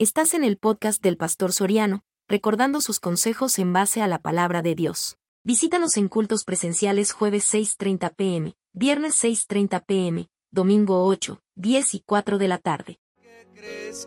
[0.00, 4.62] Estás en el podcast del Pastor Soriano, recordando sus consejos en base a la palabra
[4.62, 5.18] de Dios.
[5.42, 12.38] Visítanos en cultos presenciales jueves 6.30 pm, viernes 6.30 pm, domingo 8, 10 y 4
[12.38, 13.00] de la tarde.
[13.20, 14.06] Que crezcas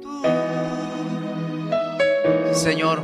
[0.00, 0.22] tú.
[2.54, 3.02] Señor,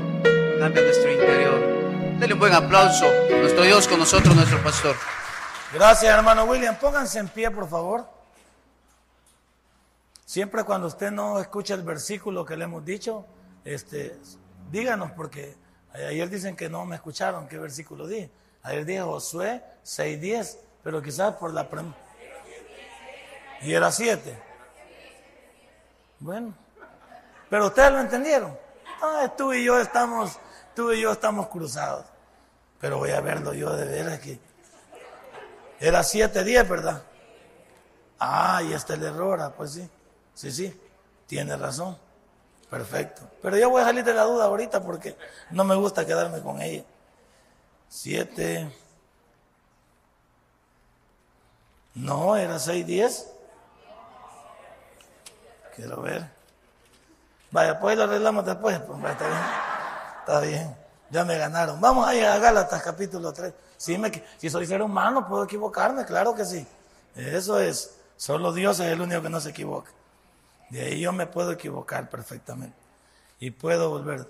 [0.59, 2.18] cambia nuestro interior.
[2.18, 3.04] Dele un buen aplauso.
[3.29, 4.96] Nuestro Dios con nosotros, nuestro pastor.
[5.75, 6.79] Gracias, hermano William.
[6.80, 8.20] Pónganse en pie, por favor.
[10.31, 13.27] Siempre cuando usted no escucha el versículo que le hemos dicho,
[13.65, 14.16] este,
[14.71, 15.57] díganos, porque
[15.93, 18.30] ayer dicen que no me escucharon qué versículo di.
[18.62, 21.69] Ayer dije Josué 6.10, pero quizás por la...
[23.62, 24.41] Y era 7.
[26.21, 26.55] Bueno,
[27.49, 28.57] pero ustedes lo entendieron.
[29.02, 30.38] Ah, tú y yo estamos,
[30.77, 32.07] tú y yo estamos cruzados.
[32.80, 34.38] Pero voy a verlo yo de veras que...
[35.80, 37.02] Era 7.10, ¿verdad?
[38.21, 39.91] Ah, y está el error, ah, pues sí.
[40.41, 40.80] Sí, sí,
[41.27, 41.99] tiene razón.
[42.71, 43.21] Perfecto.
[43.43, 45.15] Pero yo voy a salir de la duda ahorita porque
[45.51, 46.82] no me gusta quedarme con ella.
[47.91, 48.74] Siete.
[51.93, 53.30] No, era seis, diez.
[55.77, 56.27] Quiero ver.
[57.51, 58.79] Vaya, pues lo arreglamos después.
[58.79, 59.43] Pues, está bien.
[60.21, 60.77] Está bien.
[61.10, 61.79] Ya me ganaron.
[61.82, 63.52] Vamos a ir a Gálatas capítulo 3.
[63.77, 66.66] Si, me, si soy ser humano, puedo equivocarme, claro que sí.
[67.15, 67.94] Eso es.
[68.16, 69.91] Solo Dios es el único que no se equivoca.
[70.71, 72.76] De ahí yo me puedo equivocar perfectamente.
[73.41, 74.26] Y puedo volver.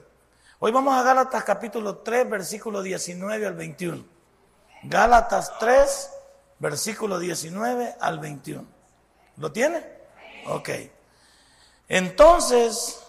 [0.59, 4.05] Hoy vamos a Gálatas capítulo 3, versículo 19 al 21.
[4.85, 6.11] Gálatas 3,
[6.59, 8.67] versículo 19 al 21.
[9.37, 9.85] ¿Lo tiene?
[10.47, 10.71] Ok.
[11.89, 13.03] Entonces,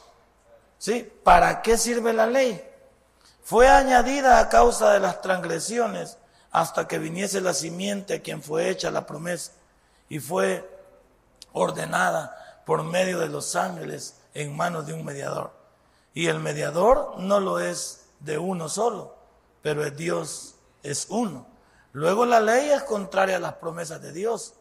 [0.78, 1.10] ¿sí?
[1.24, 2.62] ¿Para qué sirve la ley?
[3.44, 6.18] Fue añadida a causa de las transgresiones
[6.52, 9.54] hasta que viniese la simiente a quien fue hecha la promesa
[10.10, 10.70] y fue
[11.54, 15.52] ordenada por medio de los ángeles en manos de un mediador.
[16.14, 19.16] Y el mediador no lo es de uno solo,
[19.62, 21.48] pero es Dios, es uno.
[21.94, 24.54] Luego la ley es contraria a las promesas de Dios.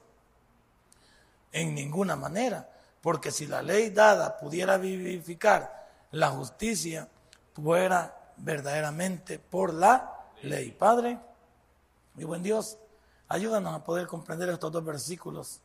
[1.52, 2.69] En ninguna manera.
[3.00, 7.08] Porque si la ley dada pudiera vivificar la justicia,
[7.54, 10.70] fuera verdaderamente por la ley.
[10.72, 11.19] Padre,
[12.14, 12.78] mi buen Dios,
[13.28, 15.60] ayúdanos a poder comprender estos dos versículos.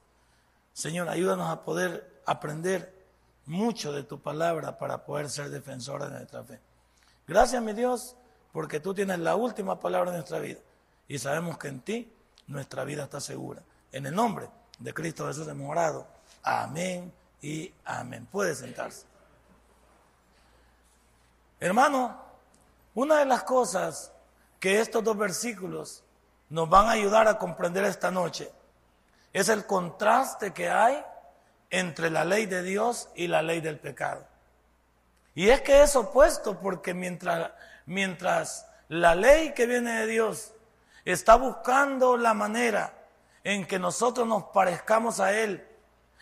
[0.74, 2.94] Señor, ayúdanos a poder aprender
[3.46, 6.60] mucho de tu palabra para poder ser defensor de nuestra fe.
[7.28, 8.16] Gracias, mi Dios,
[8.52, 10.60] porque tú tienes la última palabra de nuestra vida
[11.08, 12.12] y sabemos que en ti
[12.48, 13.62] nuestra vida está segura.
[13.92, 14.50] En el nombre
[14.80, 16.08] de Cristo Jesús hemos orado.
[16.44, 18.28] Amén y amén.
[18.32, 19.06] Puede sentarse.
[21.60, 22.22] Hermano,
[22.94, 24.12] una de las cosas
[24.60, 26.04] que estos dos versículos
[26.50, 28.52] nos van a ayudar a comprender esta noche
[29.34, 31.04] es el contraste que hay
[31.70, 34.26] entre la ley de Dios y la ley del pecado.
[35.34, 37.52] Y es que es opuesto porque mientras,
[37.86, 40.54] mientras la ley que viene de Dios
[41.04, 42.94] está buscando la manera
[43.44, 45.68] en que nosotros nos parezcamos a Él,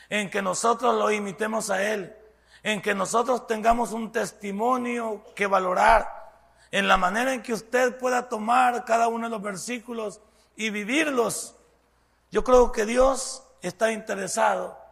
[0.09, 2.15] en que nosotros lo imitemos a Él,
[2.63, 6.23] en que nosotros tengamos un testimonio que valorar,
[6.71, 10.21] en la manera en que usted pueda tomar cada uno de los versículos
[10.55, 11.55] y vivirlos.
[12.31, 14.82] Yo creo que Dios está interesado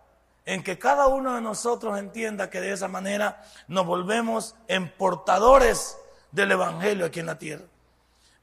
[0.45, 5.97] en que cada uno de nosotros entienda que de esa manera nos volvemos en portadores
[6.31, 7.65] del Evangelio aquí en la tierra.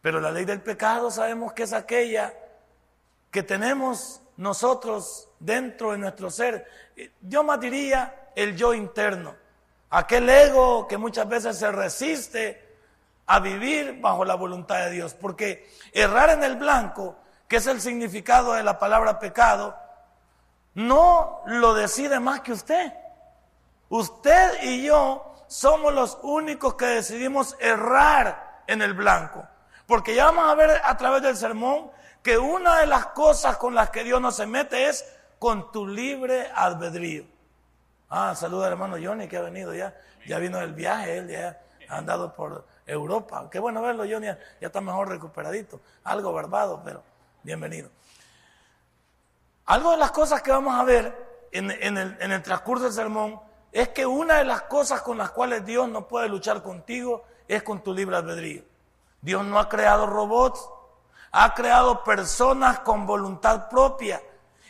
[0.01, 2.33] Pero la ley del pecado sabemos que es aquella
[3.31, 6.67] que tenemos nosotros dentro de nuestro ser.
[7.21, 9.35] Yo más diría el yo interno,
[9.91, 12.69] aquel ego que muchas veces se resiste
[13.27, 15.15] a vivir bajo la voluntad de Dios.
[15.15, 17.17] Porque errar en el blanco,
[17.49, 19.77] que es el significado de la palabra pecado,
[20.79, 22.93] no lo decide más que usted.
[23.89, 29.45] Usted y yo somos los únicos que decidimos errar en el blanco.
[29.87, 31.91] Porque ya vamos a ver a través del sermón
[32.23, 35.05] que una de las cosas con las que Dios no se mete es
[35.41, 37.25] con tu libre albedrío.
[38.09, 39.97] Ah, saluda al hermano Johnny que ha venido ya.
[40.29, 43.49] Ya vino del viaje, él ya ha andado por Europa.
[43.51, 44.27] Qué bueno verlo, Johnny.
[44.27, 45.81] Ya, está mejor recuperadito.
[46.05, 47.03] Algo barbado, pero
[47.43, 47.91] bienvenido.
[49.69, 53.39] Algo de las cosas que vamos a ver en, el, transcurso del sermón
[53.71, 57.63] es que una de las cosas con las cuales Dios no puede luchar contigo es
[57.63, 58.63] con tu libre albedrío.
[59.21, 60.67] Dios no ha creado robots,
[61.33, 64.23] ha creado personas con voluntad propia.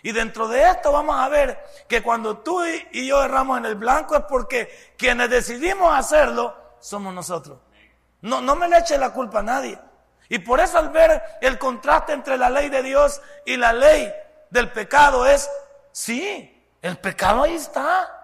[0.02, 2.60] Y dentro de esto vamos a ver que cuando tú
[2.90, 7.58] y yo erramos en el blanco es porque quienes decidimos hacerlo somos nosotros.
[8.22, 9.78] No, no me le eche la culpa a nadie.
[10.28, 14.12] Y por eso al ver el contraste entre la ley de Dios y la ley
[14.50, 15.50] del pecado es,
[15.92, 18.14] sí, el pecado ahí está.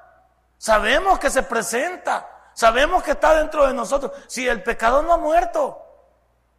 [0.59, 2.29] Sabemos que se presenta.
[2.55, 4.13] Sabemos que está dentro de nosotros.
[4.29, 5.81] Si el pecado no ha muerto,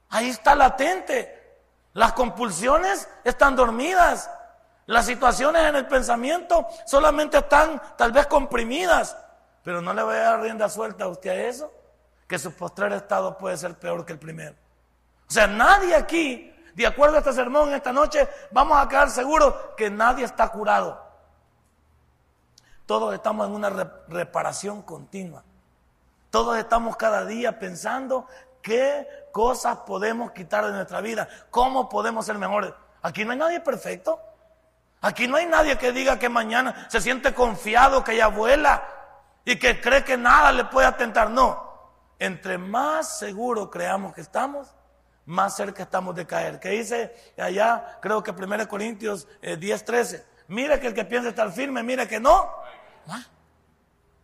[0.09, 1.59] ahí está latente.
[1.94, 4.29] Las compulsiones están dormidas.
[4.88, 9.18] Las situaciones en el pensamiento solamente están tal vez comprimidas.
[9.63, 11.73] Pero no le voy a dar rienda suelta a usted a eso,
[12.27, 14.56] que su postrer estado puede ser peor que el primero.
[15.27, 19.54] O sea, nadie aquí, de acuerdo a este sermón esta noche, vamos a quedar seguros
[19.77, 21.01] que nadie está curado.
[22.86, 23.69] Todos estamos en una
[24.10, 25.44] reparación continua.
[26.30, 28.27] Todos estamos cada día pensando
[28.62, 32.74] qué cosas podemos quitar de nuestra vida, cómo podemos ser mejores.
[33.01, 34.19] Aquí no hay nadie perfecto.
[35.01, 38.83] Aquí no hay nadie que diga que mañana se siente confiado, que ya vuela
[39.45, 41.30] y que cree que nada le puede atentar.
[41.30, 41.63] No.
[42.19, 44.74] Entre más seguro creamos que estamos,
[45.25, 46.60] más cerca estamos de caer.
[46.60, 50.25] Que dice allá, creo que 1 Corintios 10, eh, 13.
[50.48, 52.50] Mire que el que piensa estar firme, mire que no.
[53.07, 53.24] Ah,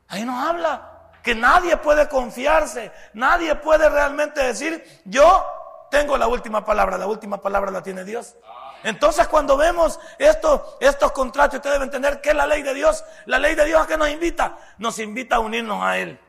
[0.08, 5.46] ahí nos habla que nadie puede confiarse, nadie puede realmente decir, yo
[5.90, 8.36] tengo la última palabra, la última palabra la tiene Dios.
[8.84, 13.04] Entonces cuando vemos estos, contratos, ustedes deben entender que es la ley de Dios.
[13.26, 14.58] La ley de Dios a qué nos invita?
[14.80, 16.20] Nos invita a unirnos a Él.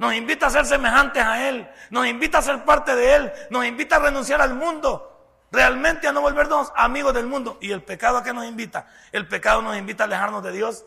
[0.00, 1.70] Nos invita a ser semejantes a Él.
[1.90, 3.32] Nos invita a ser parte de Él.
[3.50, 5.06] Nos invita a renunciar al mundo.
[5.52, 7.58] Realmente a no volvernos amigos del mundo.
[7.60, 8.86] ¿Y el pecado a qué nos invita?
[9.12, 10.86] El pecado nos invita a alejarnos de Dios.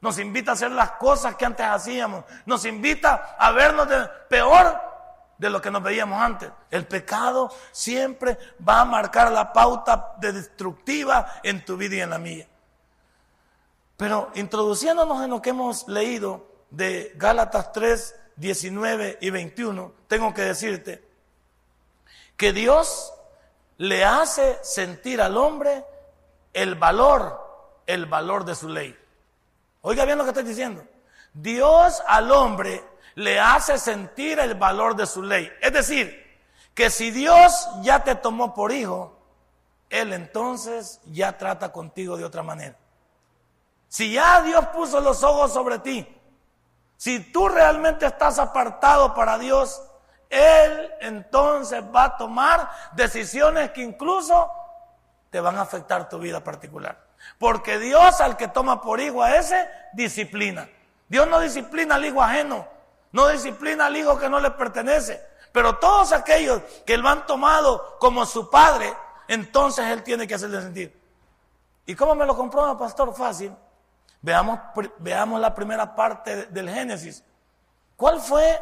[0.00, 2.24] Nos invita a hacer las cosas que antes hacíamos.
[2.46, 3.86] Nos invita a vernos
[4.30, 4.80] peor
[5.36, 6.50] de lo que nos veíamos antes.
[6.70, 12.08] El pecado siempre va a marcar la pauta de destructiva en tu vida y en
[12.08, 12.48] la mía.
[13.98, 20.42] Pero introduciéndonos en lo que hemos leído de Gálatas 3, 19 y 21, tengo que
[20.42, 21.04] decirte
[22.36, 23.12] que Dios
[23.78, 25.84] le hace sentir al hombre
[26.52, 28.96] el valor, el valor de su ley.
[29.82, 30.84] Oiga bien lo que estoy diciendo.
[31.32, 32.82] Dios al hombre
[33.16, 35.50] le hace sentir el valor de su ley.
[35.60, 36.24] Es decir,
[36.74, 39.16] que si Dios ya te tomó por hijo,
[39.90, 42.76] Él entonces ya trata contigo de otra manera.
[43.88, 46.06] Si ya Dios puso los ojos sobre ti,
[46.96, 49.82] si tú realmente estás apartado para Dios,
[50.30, 54.50] Él entonces va a tomar decisiones que incluso
[55.30, 57.04] te van a afectar tu vida particular.
[57.38, 60.68] Porque Dios al que toma por hijo a ese, disciplina.
[61.08, 62.66] Dios no disciplina al hijo ajeno,
[63.12, 65.24] no disciplina al hijo que no le pertenece.
[65.52, 68.92] Pero todos aquellos que lo han tomado como su padre,
[69.28, 71.00] entonces él tiene que hacerle sentir.
[71.86, 73.14] ¿Y cómo me lo comprueba, pastor?
[73.14, 73.54] Fácil.
[74.24, 74.58] Veamos,
[75.00, 77.22] veamos la primera parte del Génesis.
[77.94, 78.58] ¿Cuál fue,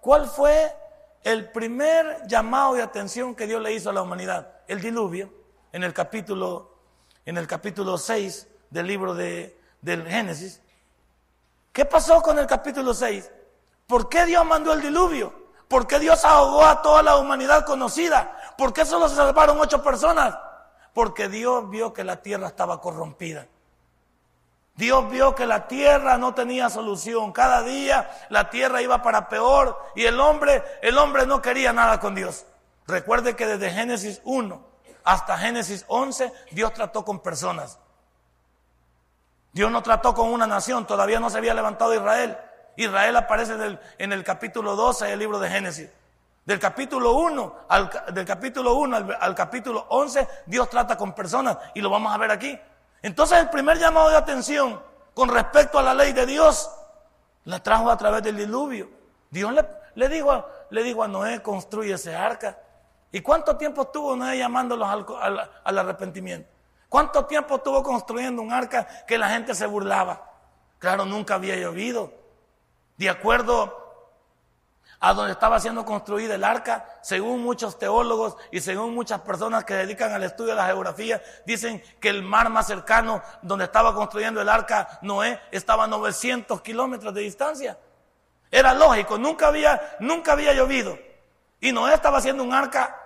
[0.00, 0.74] ¿Cuál fue
[1.22, 4.50] el primer llamado de atención que Dios le hizo a la humanidad?
[4.66, 5.30] El diluvio,
[5.70, 6.78] en el capítulo,
[7.26, 10.62] en el capítulo 6 del libro de, del Génesis.
[11.74, 13.30] ¿Qué pasó con el capítulo 6?
[13.86, 15.50] ¿Por qué Dios mandó el diluvio?
[15.68, 18.54] ¿Por qué Dios ahogó a toda la humanidad conocida?
[18.56, 20.38] ¿Por qué solo se salvaron ocho personas?
[20.94, 23.46] Porque Dios vio que la tierra estaba corrompida.
[24.82, 27.30] Dios vio que la tierra no tenía solución.
[27.30, 32.00] Cada día la tierra iba para peor y el hombre, el hombre no quería nada
[32.00, 32.46] con Dios.
[32.88, 34.60] Recuerde que desde Génesis 1
[35.04, 37.78] hasta Génesis 11 Dios trató con personas.
[39.52, 42.36] Dios no trató con una nación, todavía no se había levantado Israel.
[42.74, 45.90] Israel aparece en el capítulo 12 del libro de Génesis.
[46.44, 47.88] Del capítulo 1 al,
[48.26, 52.58] capítulo 1 al, capítulo 11, Dios trata con personas y lo vamos a ver aquí.
[53.02, 54.80] Entonces el primer llamado de atención
[55.14, 56.70] con respecto a la ley de Dios
[57.44, 58.88] la trajo a través del diluvio.
[59.30, 59.52] Dios
[59.94, 62.58] le, dijo, a Noé, construye ese arca.
[63.10, 66.48] ¿Y cuánto tiempo estuvo Noé llamándolos al, al arrepentimiento?
[66.88, 70.30] ¿Cuánto tiempo estuvo construyendo un arca que la gente se burlaba?
[70.78, 72.12] Claro, nunca había llovido.
[72.96, 73.81] De acuerdo
[75.04, 79.74] a donde estaba siendo construida el arca, según muchos teólogos y según muchas personas que
[79.74, 84.40] dedican al estudio de la geografía, dicen que el mar más cercano donde estaba construyendo
[84.40, 87.76] el arca Noé estaba a 900 kilómetros de distancia.
[88.48, 90.96] Era lógico, nunca había, nunca había llovido.
[91.60, 92.96] Y Noé estaba haciendo un arca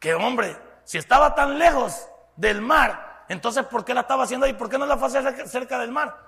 [0.00, 4.54] que, hombre, si estaba tan lejos del mar, entonces ¿por qué la estaba haciendo ahí?
[4.54, 6.18] ¿Por qué no la fue cerca del mar?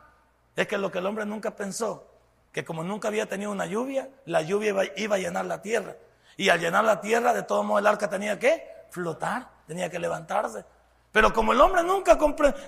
[0.55, 2.13] Es que lo que el hombre nunca pensó
[2.55, 5.97] que como nunca había tenido una lluvia, la lluvia iba, a llenar la tierra.
[6.37, 9.99] Y al llenar la tierra, de todo modo el arca tenía que flotar, tenía que
[9.99, 10.65] levantarse.
[11.11, 12.17] Pero como el hombre nunca,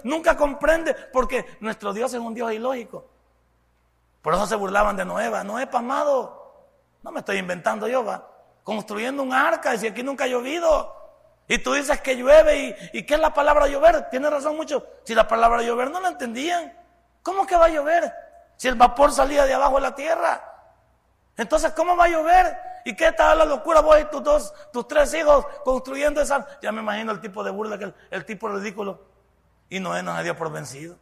[0.03, 3.07] nunca comprende, porque nuestro Dios es un Dios ilógico.
[4.23, 6.67] Por eso se burlaban de Noé, Noé pasmado.
[7.05, 8.29] No me estoy inventando yo, va.
[8.65, 10.97] Construyendo un arca, y si aquí nunca ha llovido.
[11.47, 12.59] Y tú dices que llueve,
[12.93, 14.11] y, y ¿qué es la palabra llover?
[14.11, 14.85] Tiene razón mucho.
[15.05, 16.77] Si la palabra llover no la entendían,
[17.23, 18.26] ¿cómo que va a llover?
[18.57, 20.43] Si el vapor salía de abajo de la tierra.
[21.37, 22.59] Entonces, ¿cómo va a llover?
[22.85, 26.47] ¿Y qué tal la locura vos y tus dos, tus tres hijos construyendo esa?
[26.63, 29.01] Ya me imagino el tipo de burla, que el, tipo ridículo.
[29.69, 30.97] Y Noé nos dio por vencido.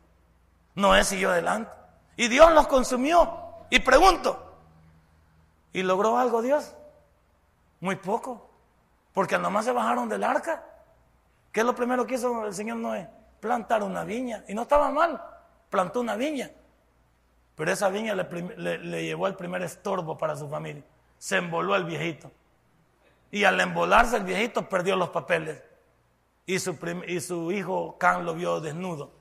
[0.75, 1.71] Noé siguió adelante.
[2.17, 3.39] Y Dios los consumió.
[3.71, 4.57] Y pregunto,
[5.73, 6.75] ¿y logró algo Dios?
[7.81, 8.51] Muy poco.
[9.13, 10.65] Porque nomás se bajaron del arca.
[11.53, 13.09] ¿Qué es lo primero que hizo el Señor Noé?
[13.41, 14.43] Plantar una viña.
[14.49, 15.23] Y no estaba mal.
[15.71, 16.51] Plantó una viña.
[17.55, 20.83] Pero esa viña le, llevó el primer estorbo para su familia.
[21.19, 22.31] Se emboló el viejito.
[23.31, 25.63] Y al embolarse el viejito perdió los papeles.
[26.47, 29.13] Y su, hijo Can lo vio desnudo.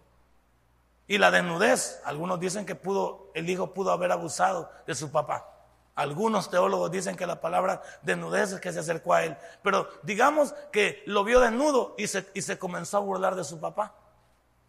[1.08, 5.50] Y la desnudez, algunos dicen que pudo, el hijo pudo haber abusado de su papá.
[5.96, 9.38] Algunos teólogos dicen que la palabra desnudez es que se acercó a él.
[9.62, 13.94] Pero digamos que lo vio desnudo y se comenzó a burlar de su papá.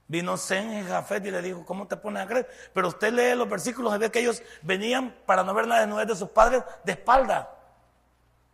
[0.07, 2.49] Vino Zen y Jafet y le dijo, ¿cómo te pones a creer?
[2.73, 6.07] Pero usted lee los versículos y ve que ellos venían para no ver la desnudez
[6.07, 7.51] de sus padres de espalda.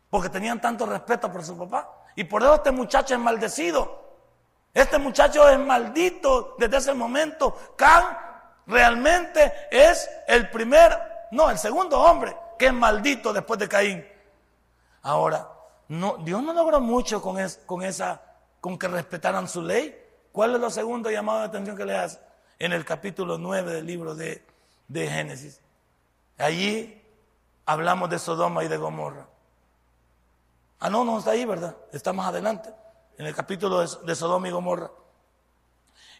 [0.09, 1.88] Porque tenían tanto respeto por su papá.
[2.14, 4.00] Y por eso este muchacho es maldecido.
[4.73, 7.57] Este muchacho es maldito desde ese momento.
[7.76, 8.04] Can
[8.66, 10.97] realmente es el primer,
[11.33, 14.07] no, el segundo hombre que es maldito después de Caín.
[15.02, 15.49] Ahora,
[15.88, 18.21] no, Dios no logró mucho con, con esa,
[18.61, 19.97] con que respetaran su ley.
[20.33, 22.21] ¿Cuál es lo segundo llamado de atención que le hace?
[22.59, 24.45] En el capítulo 9 del libro de,
[24.93, 25.61] Génesis.
[26.39, 27.03] Allí
[27.67, 29.27] hablamos de Sodoma y de Gomorra.
[30.79, 31.77] Ah, no, no está ahí, ¿verdad?
[31.93, 32.73] Está más adelante,
[33.19, 34.91] en el capítulo de, Sodoma y Gomorra.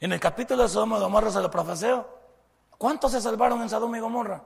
[0.01, 2.19] En el capítulo de Sodoma y Gomorra se lo profeseo.
[2.77, 4.43] ¿Cuántos se salvaron en Sodoma y Gomorra?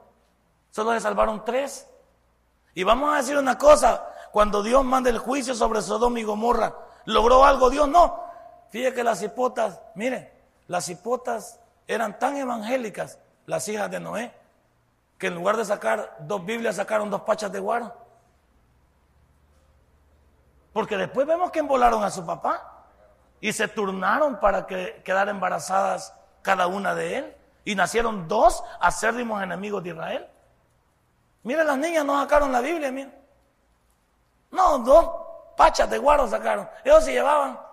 [0.71, 1.87] Solo se salvaron tres.
[2.73, 6.75] Y vamos a decir una cosa, cuando Dios manda el juicio sobre Sodoma y Gomorra,
[7.05, 7.87] ¿logró algo Dios?
[7.87, 8.24] No,
[8.75, 10.33] Fíjate que las hipotas, mire,
[10.67, 14.33] las hipotas eran tan evangélicas, las hijas de Noé,
[15.17, 17.95] que en lugar de sacar dos Biblias sacaron dos pachas de guaro.
[20.73, 22.83] Porque después vemos que embolaron a su papá
[23.39, 27.37] y se turnaron para que quedar embarazadas cada una de él.
[27.63, 30.29] Y nacieron dos acérrimos enemigos de Israel.
[31.43, 33.17] Mire, las niñas no sacaron la Biblia, mire.
[34.51, 35.09] No, dos
[35.55, 36.69] pachas de guaro sacaron.
[36.83, 37.63] Ellos se llevaban.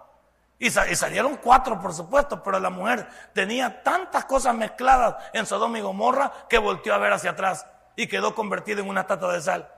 [0.62, 5.80] Y, salieron cuatro, por supuesto, pero la mujer tenía tantas cosas mezcladas en Sodoma y
[5.80, 7.66] Gomorra que volteó a ver hacia atrás
[7.96, 9.68] y quedó convertida en una estatua de sal.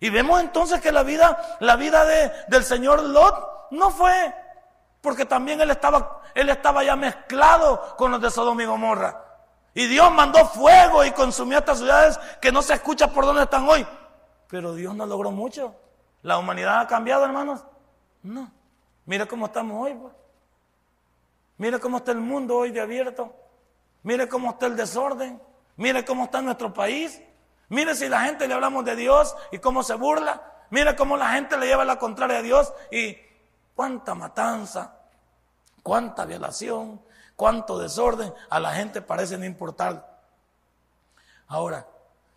[0.00, 4.34] Y vemos entonces que la vida, la vida de, del señor Lot no fue
[5.00, 9.16] porque también él estaba, él estaba ya mezclado con los de Sodoma y Gomorra.
[9.74, 13.68] Y Dios mandó fuego y consumió estas ciudades que no se escucha por dónde están
[13.68, 13.86] hoy.
[14.48, 15.72] Pero Dios no logró mucho.
[16.22, 17.64] ¿La humanidad ha cambiado, hermanos?
[18.24, 18.50] No.
[19.10, 19.92] Mira cómo estamos hoy.
[19.94, 20.14] Pues.
[21.58, 23.34] Mira cómo está el mundo hoy de abierto.
[24.04, 25.42] Mire cómo está el desorden.
[25.76, 27.20] Mire cómo está nuestro país.
[27.70, 30.40] Mire si la gente le hablamos de Dios y cómo se burla.
[30.70, 33.16] Mire cómo la gente le lleva la contraria a Dios y
[33.74, 35.00] cuánta matanza,
[35.82, 37.02] cuánta violación,
[37.34, 38.32] cuánto desorden.
[38.48, 40.20] A la gente parece no importar.
[41.48, 41.84] Ahora,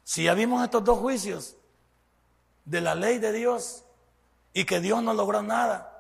[0.03, 1.55] si ya vimos estos dos juicios
[2.65, 3.85] de la ley de Dios
[4.53, 5.92] y que Dios no logró nada,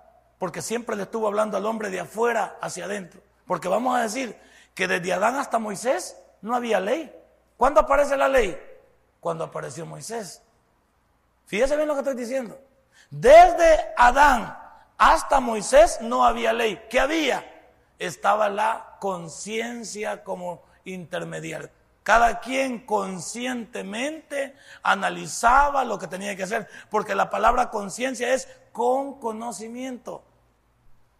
[0.43, 3.21] porque siempre le estuvo hablando al hombre de afuera hacia adentro.
[3.47, 4.37] Porque vamos a decir
[4.75, 7.15] que desde Adán hasta Moisés no había ley.
[7.55, 8.61] ¿Cuándo aparece la ley?
[9.21, 10.41] Cuando apareció Moisés.
[11.45, 12.59] Fíjese bien lo que estoy diciendo.
[13.09, 14.59] Desde Adán
[14.97, 16.87] hasta Moisés no había ley.
[16.89, 17.49] ¿Qué había?
[17.97, 21.69] Estaba la conciencia como intermediario.
[22.03, 29.21] Cada quien conscientemente analizaba lo que tenía que hacer, porque la palabra conciencia es con
[29.21, 30.21] conocimiento.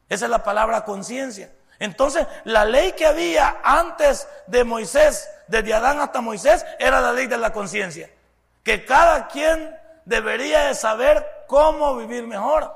[0.09, 1.51] Esa es la palabra conciencia.
[1.79, 7.27] Entonces, la ley que había antes de Moisés, desde Adán hasta Moisés, era la ley
[7.27, 8.09] de la conciencia.
[8.63, 12.73] Que cada quien debería de saber cómo vivir mejor,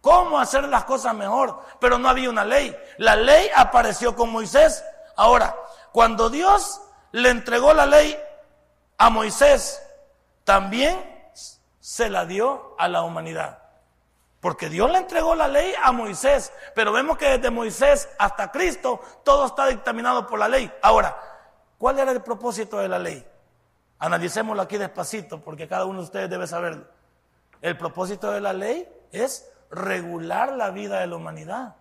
[0.00, 2.76] cómo hacer las cosas mejor, pero no había una ley.
[2.98, 4.84] La ley apareció con Moisés.
[5.16, 5.56] Ahora,
[5.92, 8.18] cuando Dios le entregó la ley
[8.98, 9.82] a Moisés,
[10.44, 11.30] también
[11.80, 13.63] se la dio a la humanidad.
[14.44, 19.00] Porque Dios le entregó la ley a Moisés, pero vemos que desde Moisés hasta Cristo
[19.24, 20.70] todo está dictaminado por la ley.
[20.82, 21.18] Ahora,
[21.78, 23.26] ¿cuál era el propósito de la ley?
[24.00, 26.84] Analicémoslo aquí despacito, porque cada uno de ustedes debe saberlo.
[27.62, 31.76] El propósito de la ley es regular la vida de la humanidad.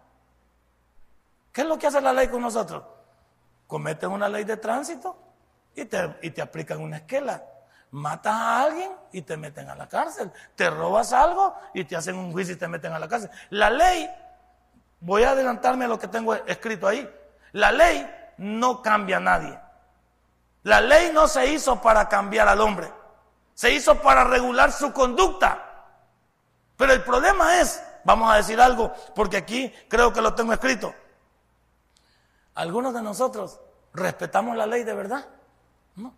[1.51, 2.81] ¿Qué es lo que hace la ley con nosotros?
[3.67, 5.17] Cometen una ley de tránsito
[5.75, 7.43] y te, y te aplican una esquela
[7.93, 10.31] matas a alguien y te meten a la cárcel.
[10.55, 13.29] Te robas algo y te hacen un juicio y te meten a la cárcel.
[13.51, 14.09] La ley,
[14.99, 17.09] voy a adelantarme a lo que tengo escrito ahí.
[17.53, 19.59] La ley no cambia a nadie.
[20.63, 22.91] La ley no se hizo para cambiar al hombre,
[23.53, 25.59] se hizo para regular su conducta.
[26.77, 30.95] Pero el problema es, vamos a decir algo, porque aquí creo que lo tengo escrito.
[32.55, 33.59] Algunos de nosotros
[33.93, 35.25] respetamos la ley de verdad.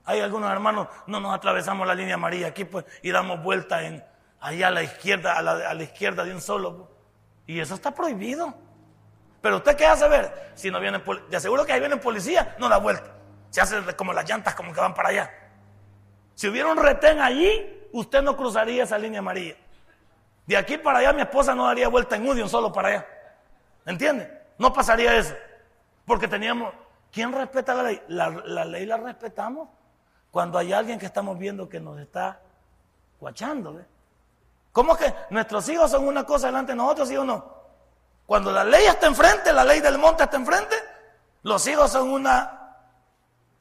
[0.05, 3.79] Hay algunos hermanos, no nos atravesamos la línea María aquí pues, y damos vuelta
[4.39, 6.77] allá a la izquierda, a la, izquierda de un solo.
[6.77, 6.89] Pues.
[7.48, 8.53] Y eso está prohibido.
[9.41, 12.67] Pero usted qué hace ver, si no viene, de aseguro que ahí viene policía, no
[12.67, 13.12] da vuelta.
[13.51, 15.32] Se hace como las llantas como que van para allá.
[16.34, 19.55] Si hubiera un retén allí, usted no cruzaría esa línea amarilla.
[20.46, 23.08] De aquí para allá mi esposa no daría vuelta en un solo para allá.
[23.86, 24.29] ¿Entiende?
[24.58, 25.36] No pasaría eso.
[26.05, 26.74] Porque teníamos,
[27.15, 28.03] ¿quién respeta la ley?
[28.10, 29.69] La, ley la respetamos
[30.29, 32.41] cuando hay alguien que estamos viendo que nos está
[33.22, 33.79] guachando.
[34.74, 37.55] ¿Cómo que nuestros hijos son una cosa delante de nosotros, sí o no?
[38.25, 40.75] Cuando la ley está enfrente, la ley del monte está enfrente,
[41.43, 42.75] los hijos son una,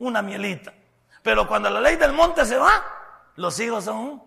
[0.00, 0.74] una mielita.
[1.22, 2.84] Pero cuando la ley del monte se va,
[3.36, 4.20] los hijos son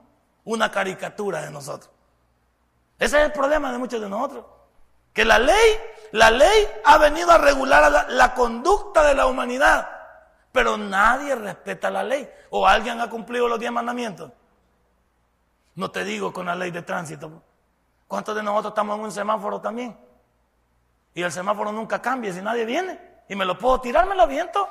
[0.45, 1.91] una caricatura de nosotros.
[2.97, 4.45] Ese es el problema de muchos de nosotros.
[5.11, 5.77] Que la ley,
[6.11, 9.89] la ley ha venido a regular la, conducta de la humanidad,
[10.51, 12.29] pero nadie respeta la ley.
[12.49, 14.31] ¿O alguien ha cumplido los diez mandamientos?
[15.75, 17.43] No te digo con la ley de tránsito.
[18.07, 19.97] ¿Cuántos de nosotros estamos en un semáforo también?
[21.13, 22.99] Y el semáforo nunca cambia si nadie viene.
[23.27, 24.67] Y me lo puedo tirar, me lo aviento.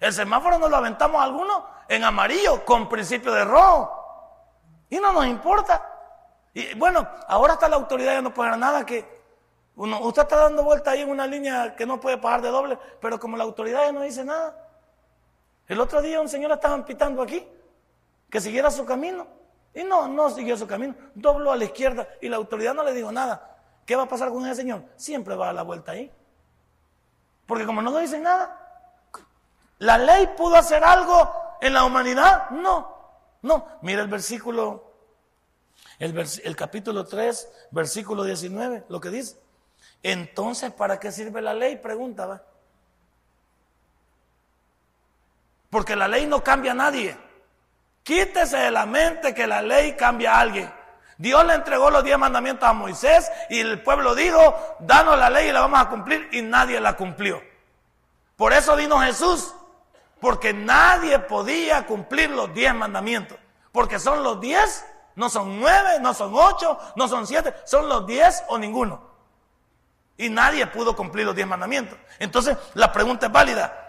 [0.00, 3.92] El semáforo nos lo aventamos algunos en amarillo con principio de rojo.
[4.88, 5.90] Y no nos importa.
[6.54, 9.13] Y bueno, ahora está la autoridad ya no puede nada que
[9.76, 12.78] uno, usted está dando vuelta ahí en una línea que no puede pagar de doble,
[13.00, 14.56] pero como la autoridad no dice nada.
[15.66, 17.46] El otro día un señor estaba pitando aquí
[18.30, 19.26] que siguiera su camino.
[19.74, 22.92] Y no, no siguió su camino, dobló a la izquierda y la autoridad no le
[22.92, 23.56] dijo nada.
[23.84, 24.84] ¿Qué va a pasar con ese señor?
[24.96, 26.12] Siempre va a la vuelta ahí.
[27.44, 29.10] Porque como no le dicen nada,
[29.78, 32.50] ¿la ley pudo hacer algo en la humanidad?
[32.50, 32.96] No,
[33.42, 33.66] no.
[33.82, 34.92] Mira el versículo,
[35.98, 39.43] el, el capítulo 3, versículo 19, lo que dice.
[40.04, 41.76] Entonces, ¿para qué sirve la ley?
[41.76, 42.42] Preguntaba.
[45.70, 47.16] Porque la ley no cambia a nadie.
[48.02, 50.70] Quítese de la mente que la ley cambia a alguien.
[51.16, 55.48] Dios le entregó los diez mandamientos a Moisés y el pueblo dijo, danos la ley
[55.48, 57.42] y la vamos a cumplir y nadie la cumplió.
[58.36, 59.54] Por eso vino Jesús,
[60.20, 63.38] porque nadie podía cumplir los diez mandamientos,
[63.72, 68.06] porque son los diez, no son nueve, no son ocho, no son siete, son los
[68.06, 69.13] diez o ninguno.
[70.16, 71.98] Y nadie pudo cumplir los diez mandamientos.
[72.18, 73.80] Entonces la pregunta es válida.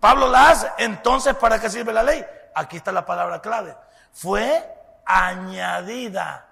[0.00, 2.24] Pablo la hace, entonces ¿para qué sirve la ley?
[2.54, 3.76] aquí está la palabra clave,
[4.12, 4.64] fue
[5.04, 6.46] añadida.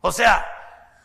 [0.00, 0.46] O sea,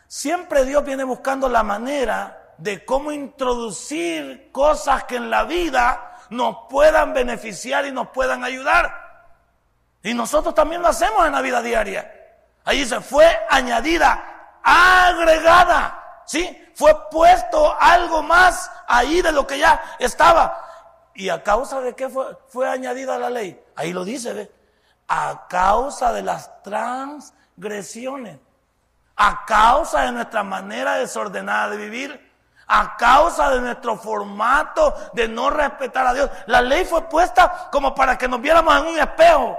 [0.06, 6.68] siempre Dios viene buscando la manera de cómo introducir cosas que en la vida nos
[6.68, 9.08] puedan beneficiar y nos puedan ayudar.
[10.02, 12.12] Y nosotros también lo hacemos en la vida diaria.
[12.64, 15.99] Ahí dice, fue añadida, agregada,
[16.30, 16.72] ¿sí?
[16.76, 20.64] Fue puesto algo más ahí de lo que ya estaba.
[21.12, 23.60] ¿Y a causa de qué fue, fue añadida la ley?
[23.74, 24.48] Ahí lo dice.
[25.08, 28.38] A causa de las transgresiones,
[29.16, 32.32] a causa de nuestra manera desordenada de vivir,
[32.68, 36.30] a causa de nuestro formato de no respetar a Dios.
[36.46, 39.58] La ley fue puesta como para que nos viéramos en un espejo.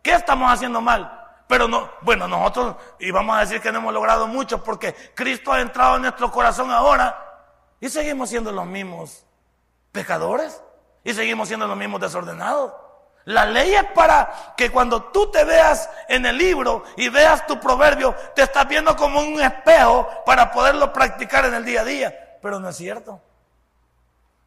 [0.00, 1.17] ¿Qué estamos haciendo mal?
[1.48, 5.50] Pero no, bueno, nosotros, y vamos a decir que no hemos logrado mucho porque Cristo
[5.50, 7.24] ha entrado en nuestro corazón ahora
[7.80, 9.24] y seguimos siendo los mismos
[9.90, 10.62] pecadores
[11.02, 12.74] y seguimos siendo los mismos desordenados.
[13.24, 17.58] La ley es para que cuando tú te veas en el libro y veas tu
[17.58, 22.38] proverbio, te estás viendo como un espejo para poderlo practicar en el día a día.
[22.42, 23.20] Pero no es cierto.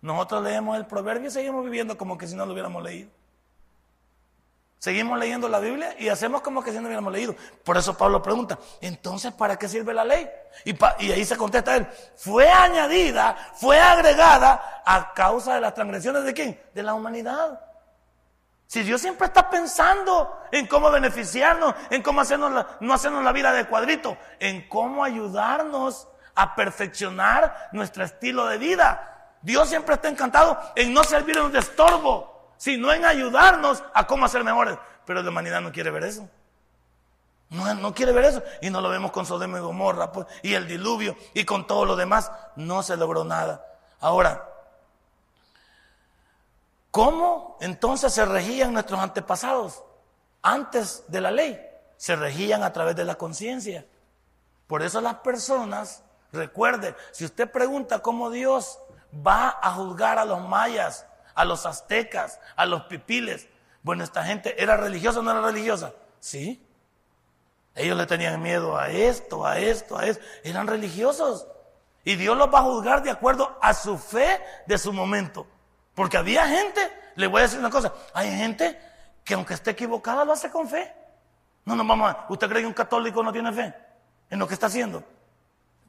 [0.01, 3.09] Nosotros leemos el proverbio y seguimos viviendo como que si no lo hubiéramos leído.
[4.82, 7.36] Seguimos leyendo la Biblia y hacemos como que si no hubiéramos leído.
[7.63, 10.28] Por eso Pablo pregunta, entonces, ¿para qué sirve la ley?
[10.65, 16.34] Y, ahí se contesta él, fue añadida, fue agregada a causa de las transgresiones de
[16.34, 16.60] quién?
[16.74, 17.63] De la humanidad.
[18.65, 23.54] Si Dios siempre está pensando en cómo beneficiarnos, en cómo hacernos no hacernos la vida
[23.54, 29.36] de cuadrito, en cómo ayudarnos a perfeccionar nuestro estilo de vida.
[29.44, 32.31] Dios siempre está encantado en no servirnos de estorbo,
[32.62, 34.78] sino en ayudarnos a cómo hacer mejores.
[35.04, 36.30] Pero la humanidad no quiere ver eso.
[37.50, 38.43] No, no quiere ver eso.
[38.62, 41.86] Y no lo vemos con Sodoma y Gomorra, pues, y el diluvio, y con todo
[41.86, 42.32] lo demás.
[42.56, 43.65] No se logró nada.
[44.00, 44.47] Ahora,
[46.91, 49.84] ¿cómo entonces se regían nuestros antepasados
[50.43, 51.60] antes de la ley?
[51.97, 53.88] Se regían a través de la conciencia.
[54.67, 58.78] Por eso las personas, recuerde, si usted pregunta cómo Dios
[59.15, 63.48] va a juzgar a los mayas, a los aztecas, a los pipiles.
[63.84, 65.94] Bueno, esta gente era religiosa o no era religiosa.
[66.20, 66.65] Sí.
[67.76, 70.24] Ellos le tenían miedo a esto, a esto, a esto.
[70.44, 71.48] Eran religiosos.
[72.04, 75.48] Y Dios los va a juzgar de acuerdo a su fe de su momento.
[75.96, 76.82] Porque había gente,
[77.15, 78.80] le voy a decir una cosa, hay gente
[79.24, 80.94] que aunque esté equivocada lo hace con fe.
[81.65, 83.74] No, no, vamos a, ¿usted cree que un católico no tiene fe
[84.30, 85.04] en lo que está haciendo?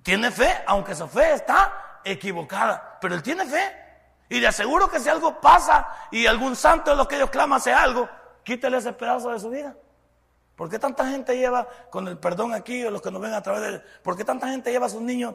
[0.03, 3.82] Tiene fe, aunque su fe está equivocada, pero él tiene fe.
[4.33, 7.59] Y le aseguro que si algo pasa y algún santo de los que ellos claman
[7.59, 8.09] hace algo,
[8.43, 9.77] quítele ese pedazo de su vida.
[10.57, 13.43] ¿Por qué tanta gente lleva, con el perdón aquí, o los que nos ven a
[13.43, 13.81] través de...
[14.03, 15.35] ¿Por qué tanta gente lleva a sus niños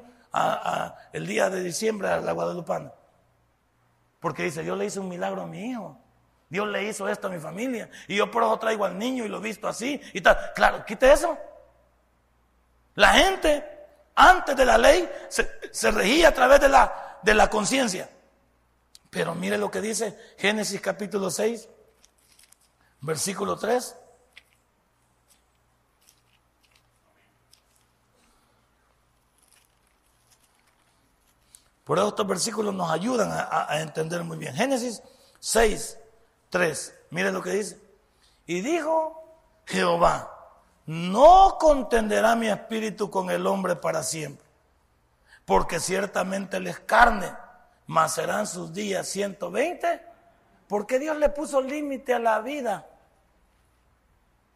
[1.13, 2.91] el día de diciembre a la Guadalupana?
[4.19, 5.95] Porque dice, yo le hice un milagro a mi hijo.
[6.49, 7.91] Dios le hizo esto a mi familia.
[8.07, 10.39] Y yo por eso traigo al niño y lo he visto así y tal.
[10.55, 11.37] Claro, quite eso.
[12.95, 13.63] La gente,
[14.15, 18.09] antes de la ley, se, regía a través de la, de la conciencia.
[19.17, 21.67] Pero mire lo que dice Génesis capítulo 6,
[23.01, 23.95] versículo 3.
[31.83, 34.53] Por eso estos versículos nos ayudan a, entender muy bien.
[34.53, 35.01] Génesis
[35.39, 35.97] 6,
[36.51, 36.95] 3.
[37.09, 37.81] Mire lo que dice.
[38.45, 39.19] Y dijo
[39.65, 40.31] Jehová,
[40.85, 44.45] no contenderá mi espíritu con el hombre para siempre,
[45.43, 47.33] porque ciertamente él es carne,
[47.87, 50.01] mas serán sus días 120.
[50.67, 52.85] Porque Dios le puso límite a la vida.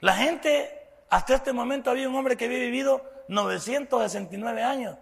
[0.01, 4.97] La gente, hasta este momento había un hombre que había vivido 969 años.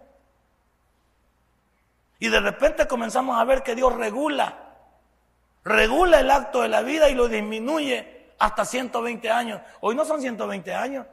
[2.20, 4.76] Y de repente comenzamos a ver que Dios regula,
[5.64, 9.60] regula el acto de la vida y lo disminuye hasta 120 años.
[9.80, 11.06] Hoy no son 120 años.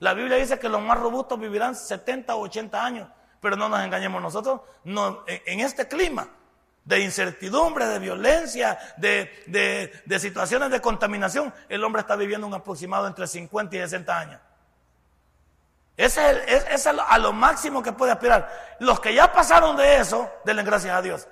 [0.00, 3.08] La Biblia dice que los más robustos vivirán 70 o 80 años.
[3.40, 6.28] Pero no nos engañemos nosotros, no, en este clima
[6.88, 9.30] de incertidumbre, de violencia, de,
[10.06, 14.40] de situaciones de contaminación, el hombre está viviendo un aproximado entre 50 y 60 años.
[15.98, 18.76] Ese es, a lo máximo que puede aspirar.
[18.78, 21.28] Los que ya pasaron de eso, denle gracias a Dios.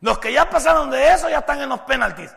[0.00, 2.34] Los que ya pasaron de eso ya están en los penalties.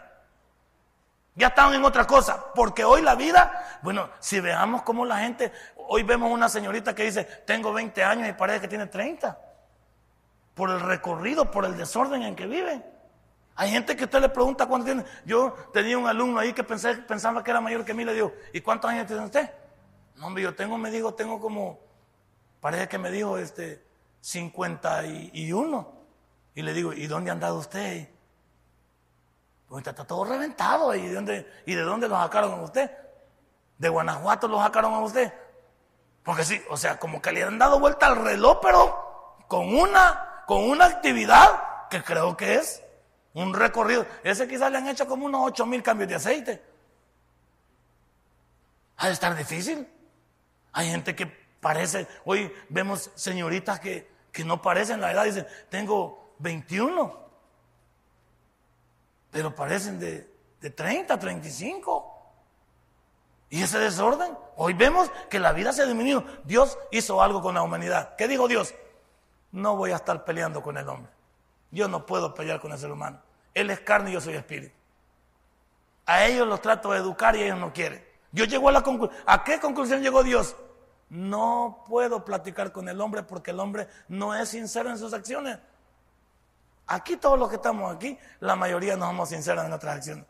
[1.34, 2.54] Ya están en otra cosa.
[2.54, 7.06] Porque hoy la vida, bueno, si veamos cómo la gente, hoy vemos una señorita que
[7.06, 9.49] dice, tengo 20 años y parece que tiene 30.
[10.60, 12.86] Por el recorrido, por el desorden en que viven.
[13.56, 15.06] Hay gente que usted le pregunta cuánto tiene.
[15.24, 18.60] Yo tenía un alumno ahí que pensaba que era mayor que mí, le digo, ¿y
[18.60, 19.50] cuántos años tiene usted?
[20.18, 21.80] No, hombre, yo tengo, me dijo, tengo como,
[22.60, 23.82] parece que me dijo, este,
[24.20, 25.94] 51.
[26.56, 28.10] Y le digo, ¿y dónde ha andado usted?
[29.70, 30.94] Pues está todo reventado.
[30.94, 32.92] ¿Y de, dónde, ¿Y de dónde lo sacaron a usted?
[33.78, 35.34] De Guanajuato lo sacaron a usted.
[36.22, 40.29] Porque sí, o sea, como que le han dado vuelta al reloj, pero con una,
[40.50, 42.82] con una actividad que creo que es
[43.36, 44.08] un recorrido.
[44.24, 46.64] Ese quizás le han hecho como unos 8 mil cambios de aceite.
[48.98, 49.88] Ha de estar difícil.
[50.74, 56.34] Hay gente que parece, hoy vemos señoritas que, que no parecen la edad, dicen, tengo
[56.40, 57.30] 21,
[59.30, 60.28] pero parecen de,
[60.62, 62.16] de 30, 35.
[63.52, 66.26] Y ese desorden, hoy vemos que la vida se ha disminuido.
[66.44, 68.16] Dios hizo algo con la humanidad.
[68.16, 68.74] ¿Qué dijo Dios?
[69.52, 71.12] No voy a estar peleando con el hombre.
[71.72, 73.22] Yo no puedo pelear con el ser humano.
[73.54, 74.74] Él es carne y yo soy espíritu.
[76.06, 78.04] A ellos los trato de educar y ellos no quieren.
[78.32, 79.22] Dios llegó a la conclusión.
[79.26, 80.56] ¿A qué conclusión llegó Dios?
[81.10, 85.58] No puedo platicar con el hombre porque el hombre no es sincero en sus acciones.
[86.88, 90.26] Aquí todos los que estamos aquí, la mayoría no somos sinceros en nuestras acciones.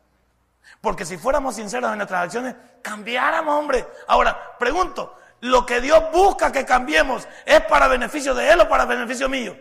[0.82, 3.88] Porque si fuéramos sinceros en nuestras acciones, cambiáramos, hombre.
[4.08, 8.86] Ahora, pregunto, ¿lo que Dios busca que cambiemos es para beneficio de Él o para
[8.86, 9.58] beneficio mío?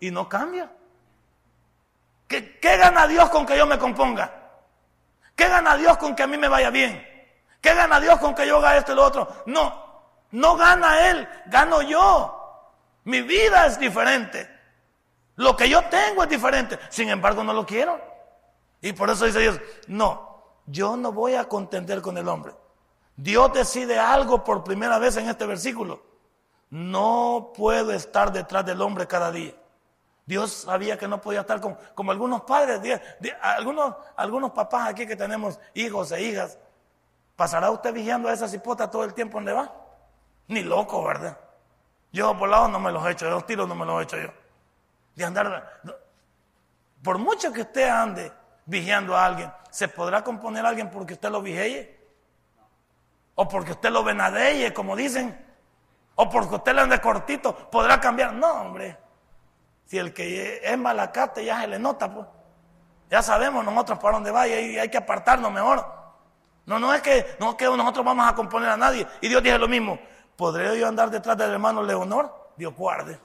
[0.00, 0.70] Y no cambia.
[2.26, 4.32] ¿Qué, gana Dios con que yo me componga?
[5.36, 7.06] ¿Qué gana Dios con que a mí me vaya bien?
[7.60, 9.42] ¿Qué gana Dios con que yo haga esto y lo otro?
[9.46, 12.40] No, no gana Él, gano yo.
[13.04, 14.50] Mi vida es diferente.
[15.36, 16.78] Lo que yo tengo es diferente.
[16.90, 18.00] Sin embargo, no lo quiero.
[18.80, 22.54] Y por eso dice Dios, no, yo no voy a contender con el hombre.
[23.16, 26.02] Dios decide algo por primera vez en este versículo.
[26.70, 29.54] No puedo estar detrás del hombre cada día.
[30.26, 33.00] Dios sabía que no podía estar como, como algunos padres,
[33.42, 36.58] algunos, algunos papás aquí que tenemos hijos e hijas.
[37.36, 39.72] ¿Pasará usted vigiando a esa cipota todo el tiempo donde va?
[40.48, 41.38] Ni loco, ¿verdad?
[42.12, 44.16] Yo por lado no me los he hecho, los tiros no me los he hecho
[44.18, 44.28] yo.
[45.14, 45.80] De andar.
[47.02, 48.32] Por mucho que usted ande
[48.64, 51.93] vigiando a alguien, ¿se podrá componer a alguien porque usted lo vigeye?
[53.36, 55.44] ¿O porque usted lo venadeye, como dicen?
[56.16, 57.70] ¿O porque usted le ande cortito?
[57.70, 58.32] ¿Podrá cambiar?
[58.32, 58.96] No, hombre.
[59.86, 62.26] Si el que es malacate ya se le nota, pues.
[63.10, 65.84] Ya sabemos nosotros para dónde va y hay, que apartarnos mejor.
[66.66, 69.06] No, no es que, no es que nosotros vamos a componer a nadie.
[69.20, 69.98] Y Dios dice lo mismo.
[70.36, 72.52] ¿Podré yo andar detrás del hermano Leonor?
[72.56, 73.18] Dios guarde.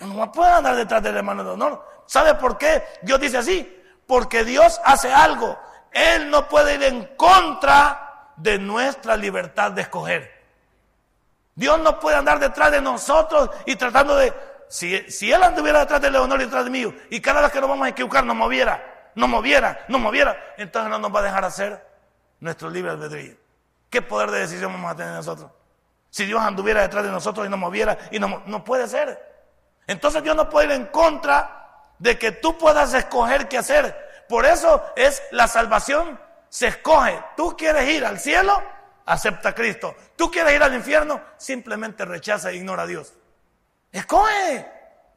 [0.00, 1.84] No puedo andar detrás del hermano Leonor.
[2.06, 3.82] ¿Sabe por qué Dios dice así?
[4.06, 5.56] Porque Dios hace algo.
[5.92, 8.07] Él no puede ir en contra
[8.38, 10.38] de nuestra libertad de escoger.
[11.54, 14.32] Dios no puede andar detrás de nosotros y tratando de...
[14.68, 17.60] Si, si Él anduviera detrás de Leonor y detrás de mí, y cada vez que
[17.60, 21.22] nos vamos a equivocar nos moviera, nos moviera, nos moviera, entonces no nos va a
[21.22, 21.84] dejar hacer
[22.40, 23.34] nuestro libre albedrío.
[23.90, 25.50] ¿Qué poder de decisión vamos a tener nosotros?
[26.10, 29.18] Si Dios anduviera detrás de nosotros y nos moviera, y no, no puede ser.
[29.86, 31.58] Entonces Dios no puede ir en contra
[31.98, 34.24] de que tú puedas escoger qué hacer.
[34.28, 37.22] Por eso es la salvación, se escoge.
[37.36, 38.62] Tú quieres ir al cielo,
[39.06, 39.94] acepta a Cristo.
[40.16, 43.14] Tú quieres ir al infierno, simplemente rechaza e ignora a Dios.
[43.92, 44.72] Escoge.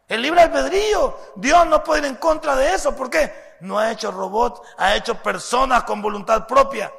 [0.08, 1.18] El libre albedrío.
[1.36, 2.96] Dios no puede ir en contra de eso.
[2.96, 3.32] ¿Por qué?
[3.62, 6.92] No ha hecho robots, ha hecho personas con voluntad propia.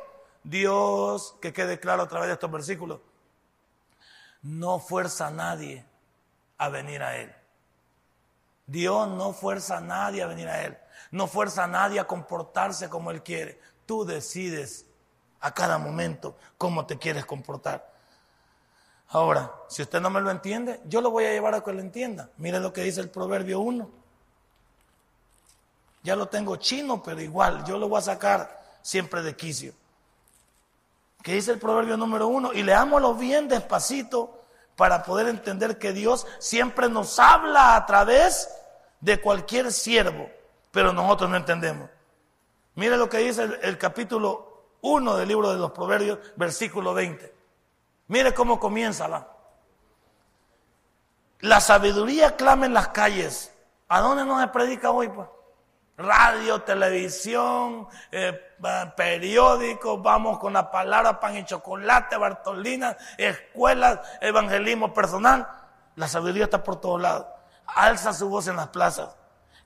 [0.42, 3.00] Dios, que quede claro a través de estos versículos,
[4.42, 5.84] no fuerza a nadie
[6.58, 7.34] a venir a Él.
[8.66, 10.78] Dios no fuerza a nadie a venir a Él.
[11.10, 13.60] No fuerza a nadie a comportarse como Él quiere.
[13.92, 14.86] Tú decides
[15.38, 17.92] a cada momento cómo te quieres comportar.
[19.10, 21.80] Ahora, si usted no me lo entiende, yo lo voy a llevar a que lo
[21.80, 22.30] entienda.
[22.38, 23.90] Mire lo que dice el Proverbio 1.
[26.04, 29.74] Ya lo tengo chino, pero igual, yo lo voy a sacar siempre de quicio.
[31.22, 34.42] Que dice el Proverbio número 1, y leámoslo bien despacito
[34.74, 38.48] para poder entender que Dios siempre nos habla a través
[39.02, 40.30] de cualquier siervo
[40.72, 41.88] pero nosotros no entendemos.
[42.74, 47.34] Mire lo que dice el, capítulo 1 del libro de los Proverbios, versículo 20.
[48.08, 49.28] Mire cómo comienza la.
[51.40, 53.54] La sabiduría clama en las calles.
[53.88, 55.08] ¿A dónde nos predica hoy?
[55.08, 55.28] Pues?
[55.98, 58.32] Radio, televisión, eh,
[58.96, 65.46] periódicos, vamos con la palabra pan y chocolate, Bartolina, escuelas, evangelismo personal.
[65.96, 67.26] La sabiduría está por todos lados.
[67.66, 69.14] Alza su voz en las plazas.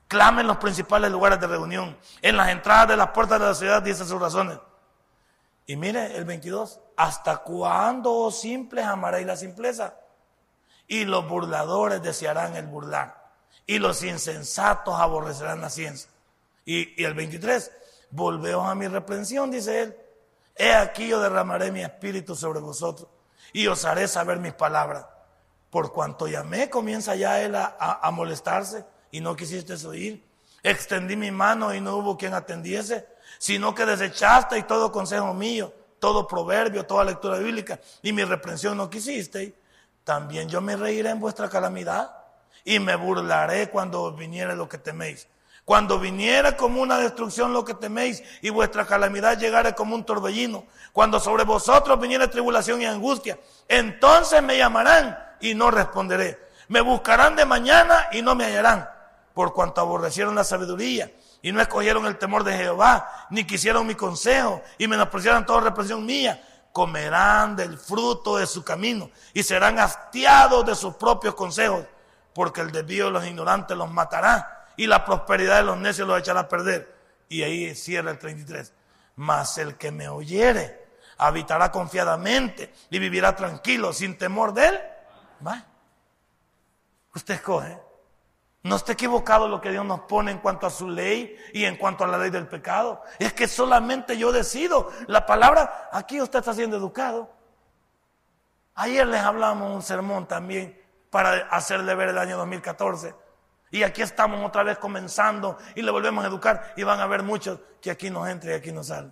[0.07, 1.97] Clama en los principales lugares de reunión.
[2.21, 4.57] En las entradas de las puertas de la ciudad dice sus razones.
[5.65, 6.79] Y mire el 22.
[6.95, 9.95] ¿Hasta cuándo, oh simples, amaréis la simpleza?
[10.87, 13.31] Y los burladores desearán el burlar.
[13.65, 16.09] Y los insensatos aborrecerán la ciencia.
[16.63, 17.71] Y, y el 23.
[18.11, 19.97] Volveos a mi reprensión, dice él.
[20.55, 23.09] He aquí yo derramaré mi espíritu sobre vosotros.
[23.51, 25.05] Y os haré saber mis palabras.
[25.69, 28.85] Por cuanto llamé, comienza ya él a, a molestarse
[29.17, 30.23] y no quisiste oír.
[30.61, 33.07] Extendí mi mano y no hubo quien atendiese,
[33.39, 38.77] sino que desechaste y todo consejo mío, todo proverbio, toda lectura bíblica y mi reprensión
[38.77, 39.55] no quisiste.
[40.03, 42.15] También yo me reiré en vuestra calamidad
[42.63, 45.27] y me burlaré cuando viniere lo que teméis.
[45.65, 50.67] Cuando viniera como una destrucción lo que teméis y vuestra calamidad llegare como un torbellino,
[50.93, 56.39] cuando sobre vosotros viniera tribulación y angustia, entonces me llamarán y no responderé.
[56.67, 58.96] Me buscarán de mañana y no me hallarán
[59.37, 61.11] por cuanto aborrecieron la sabiduría
[61.43, 66.03] y no escogieron el temor de Jehová, ni quisieron mi consejo y menospreciaron toda represión
[66.07, 71.85] mía, comerán del fruto de su camino y serán hastiados de sus propios consejos,
[72.33, 76.17] porque el desvío de los ignorantes los matará y la prosperidad de los necios los
[76.17, 76.97] echará a perder.
[77.29, 78.73] Y ahí cierra el 33.
[79.17, 80.83] Mas el que me oyere
[81.19, 84.79] habitará confiadamente y vivirá tranquilo, sin temor de él.
[85.45, 85.63] ¿Va?
[87.13, 87.86] Usted escoge.
[88.63, 91.77] No está equivocado lo que Dios nos pone en cuanto a su ley y en
[91.77, 93.01] cuanto a la ley del pecado.
[93.19, 94.91] Es que solamente yo decido.
[95.07, 97.29] La palabra, aquí usted está siendo educado.
[98.75, 103.15] Ayer les hablamos un sermón también para hacerle ver el año 2014.
[103.71, 107.23] Y aquí estamos otra vez comenzando y le volvemos a educar y van a ver
[107.23, 109.11] muchos que aquí nos entra y aquí nos sale.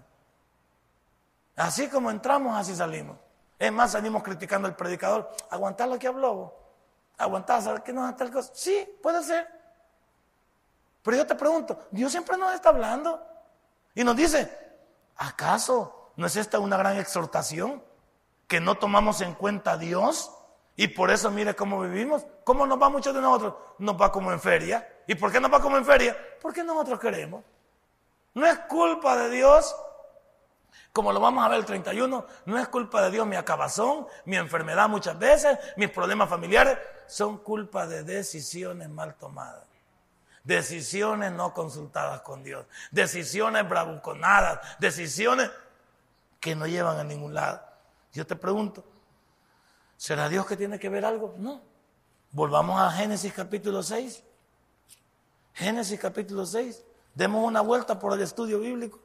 [1.55, 3.17] Así como entramos, así salimos.
[3.57, 5.31] Es más, salimos criticando al predicador.
[5.49, 6.64] Aguantar lo que habló
[7.17, 8.51] aguantar, ¿sabes qué nos está el cosa?
[8.53, 9.47] Sí, puede ser.
[11.03, 13.25] Pero yo te pregunto, Dios siempre nos está hablando
[13.93, 14.51] y nos dice,
[15.15, 17.83] ¿acaso no es esta una gran exhortación?
[18.47, 20.31] Que no tomamos en cuenta a Dios
[20.75, 22.25] y por eso mire cómo vivimos.
[22.43, 23.55] ¿Cómo nos va muchos de nosotros?
[23.79, 24.87] Nos va como en feria.
[25.07, 26.17] ¿Y por qué nos va como en feria?
[26.41, 27.43] Porque nosotros queremos.
[28.33, 29.75] No es culpa de Dios
[30.95, 34.37] como lo vamos a ver el 31, no es culpa de Dios mi acabazón, mi
[34.37, 39.67] enfermedad muchas veces, mis problemas familiares, son culpa de decisiones mal tomadas.
[40.45, 45.51] Decisiones no consultadas con Dios, decisiones bravuconadas, decisiones
[46.39, 47.61] que no llevan a ningún lado.
[48.13, 48.85] Yo te pregunto,
[49.97, 51.35] ¿será Dios que tiene que ver algo?
[51.37, 51.61] No.
[52.31, 54.23] Volvamos a Génesis capítulo 6.
[55.55, 56.85] Génesis capítulo 6.
[57.13, 59.04] Demos una vuelta por el estudio bíblico.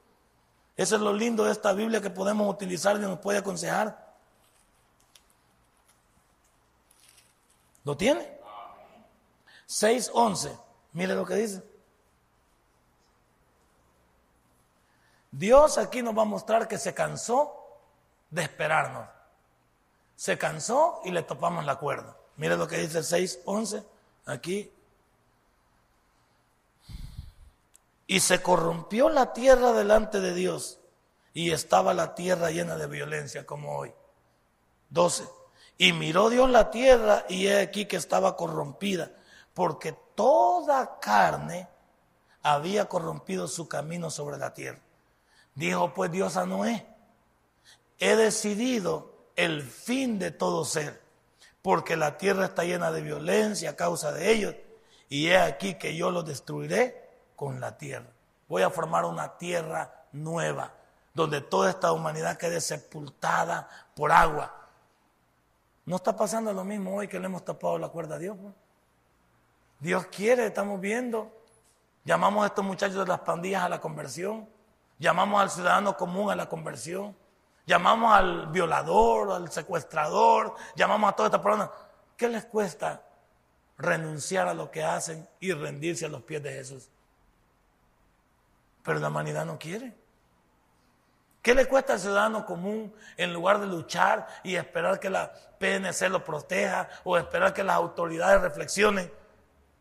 [0.80, 4.14] Eso es lo lindo de esta Biblia que podemos utilizar y nos puede aconsejar.
[7.84, 8.22] ¿Lo tiene?
[9.68, 10.58] 6.11.
[10.94, 11.62] Mire lo que dice.
[15.30, 17.54] Dios aquí nos va a mostrar que se cansó
[18.30, 19.06] de esperarnos.
[20.16, 22.16] Se cansó y le topamos la cuerda.
[22.36, 23.84] Mire lo que dice el 6.11.
[24.24, 24.72] Aquí
[28.10, 30.80] Y se corrompió la tierra delante de Dios.
[31.32, 33.94] Y estaba la tierra llena de violencia como hoy.
[34.88, 35.28] 12.
[35.78, 39.12] Y miró Dios la tierra y he aquí que estaba corrompida,
[39.54, 41.68] porque toda carne
[42.42, 44.80] había corrompido su camino sobre la tierra.
[45.54, 46.84] Dijo pues Dios a Noé,
[48.00, 51.00] he decidido el fin de todo ser,
[51.62, 54.56] porque la tierra está llena de violencia a causa de ellos,
[55.08, 56.99] y he aquí que yo los destruiré
[57.40, 58.10] con la tierra.
[58.50, 60.74] Voy a formar una tierra nueva,
[61.14, 64.54] donde toda esta humanidad quede sepultada por agua.
[65.86, 68.36] ¿No está pasando lo mismo hoy que le hemos tapado la cuerda a Dios?
[69.78, 71.32] Dios quiere, estamos viendo.
[72.04, 74.46] Llamamos a estos muchachos de las pandillas a la conversión.
[74.98, 77.16] Llamamos al ciudadano común a la conversión.
[77.66, 80.56] Llamamos al violador, al secuestrador.
[80.76, 81.70] Llamamos a toda esta persona.
[82.18, 83.02] ¿Qué les cuesta
[83.78, 86.90] renunciar a lo que hacen y rendirse a los pies de Jesús?
[88.82, 89.94] Pero la humanidad no quiere.
[91.42, 96.08] ¿Qué le cuesta al ciudadano común en lugar de luchar y esperar que la PNC
[96.10, 99.10] lo proteja o esperar que las autoridades reflexionen?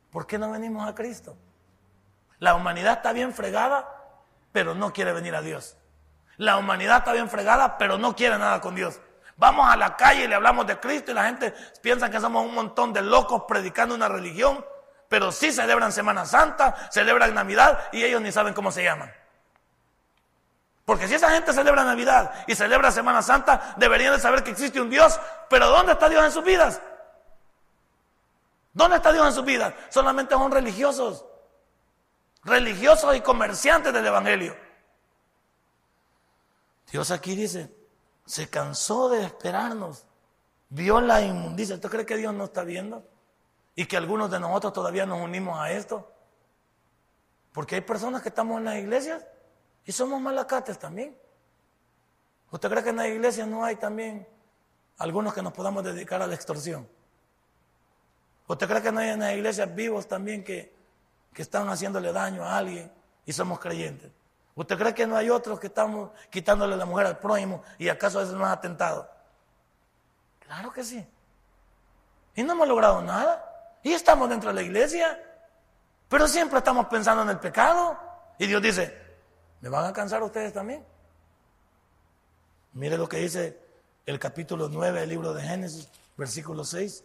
[0.09, 1.35] ¿Por qué no venimos a Cristo?
[2.39, 3.87] La humanidad está bien fregada,
[4.53, 5.75] pero no quiere venir a Dios.
[6.37, 9.01] La humanidad está bien fregada, pero no quiere nada con Dios.
[9.35, 12.45] Vamos a la calle y le hablamos de Cristo y la gente piensa que somos
[12.45, 14.65] un montón de locos predicando una religión
[15.09, 19.11] pero sí celebran Semana Santa, celebran Navidad y ellos ni saben cómo se llaman.
[20.85, 24.79] Porque si esa gente celebra Navidad y celebra Semana Santa, deberían de saber que existe
[24.79, 25.19] un Dios,
[25.49, 26.79] pero ¿dónde está Dios en sus vidas?
[28.71, 29.73] ¿Dónde está Dios en sus vidas?
[29.89, 31.25] Solamente son religiosos,
[32.43, 34.55] religiosos y comerciantes del Evangelio.
[36.91, 37.71] Dios aquí dice,
[38.25, 40.05] se cansó de esperarnos,
[40.69, 41.75] vio la inmundicia.
[41.75, 43.03] ¿Usted cree que Dios no está viendo?
[43.75, 46.11] Y que algunos de nosotros todavía nos unimos a esto.
[47.53, 49.25] Porque hay personas que estamos en las iglesias
[49.85, 51.17] y somos malacates también.
[52.51, 54.27] ¿Usted cree que en las iglesias no hay también
[54.97, 56.87] algunos que nos podamos dedicar a la extorsión?
[58.47, 60.73] ¿Usted cree que no hay en las iglesias vivos también que,
[61.33, 62.91] que están haciéndole daño a alguien
[63.25, 64.11] y somos creyentes?
[64.55, 68.21] ¿Usted cree que no hay otros que estamos quitándole la mujer al prójimo y acaso
[68.21, 69.09] eso no es atentado?
[70.39, 71.07] Claro que sí.
[72.35, 73.48] Y no hemos logrado nada.
[73.83, 75.23] Y estamos dentro de la iglesia,
[76.07, 77.97] pero siempre estamos pensando en el pecado.
[78.37, 78.97] Y Dios dice,
[79.61, 80.85] ¿me van a cansar ustedes también?
[82.73, 83.59] Mire lo que dice
[84.05, 87.03] el capítulo 9 del libro de Génesis, versículo 6.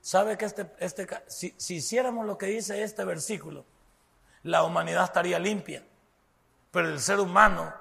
[0.00, 3.64] ¿Sabe que este, este si, si hiciéramos lo que dice este versículo,
[4.42, 5.82] la humanidad estaría limpia,
[6.70, 7.72] pero el ser humano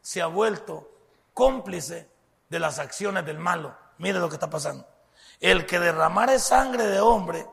[0.00, 0.90] se ha vuelto
[1.34, 2.08] cómplice
[2.48, 3.76] de las acciones del malo.
[3.98, 4.86] Mire lo que está pasando.
[5.40, 7.46] El que derramare sangre de hombre,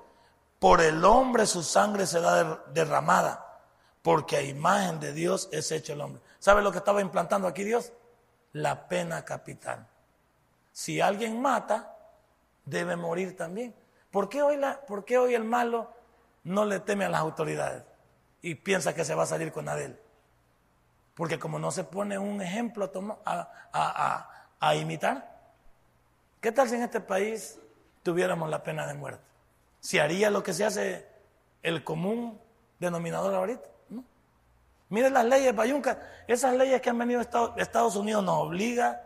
[0.59, 3.61] por el hombre su sangre será derramada,
[4.01, 6.21] porque a imagen de Dios es hecho el hombre.
[6.39, 7.91] ¿Sabe lo que estaba implantando aquí Dios?
[8.53, 9.87] La pena capital.
[10.71, 11.95] Si alguien mata,
[12.65, 13.75] debe morir también.
[14.11, 15.91] ¿Por qué hoy, la, por qué hoy el malo
[16.43, 17.83] no le teme a las autoridades
[18.41, 19.99] y piensa que se va a salir con Adel?
[21.13, 22.91] Porque como no se pone un ejemplo
[23.25, 24.34] a, a a
[24.75, 25.35] imitar.
[26.41, 27.59] ¿Qué tal si en este país
[28.03, 29.23] tuviéramos la pena de muerte?
[29.79, 31.07] ¿Si haría lo que se hace
[31.63, 32.39] el común
[32.79, 33.67] denominador ahorita?
[33.89, 34.03] ¿No?
[34.89, 39.01] Miren las leyes, Bayunca, esas leyes que han venido de Estados Unidos nos obliga,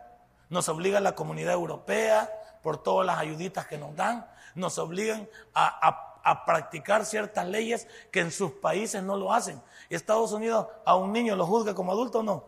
[0.50, 2.30] nos obliga la comunidad europea
[2.62, 8.20] por todas las ayuditas que nos dan, nos obligan a, a practicar ciertas leyes que
[8.20, 9.62] en sus países no lo hacen.
[9.90, 12.44] Estados Unidos a un niño lo juzga como adulto o no.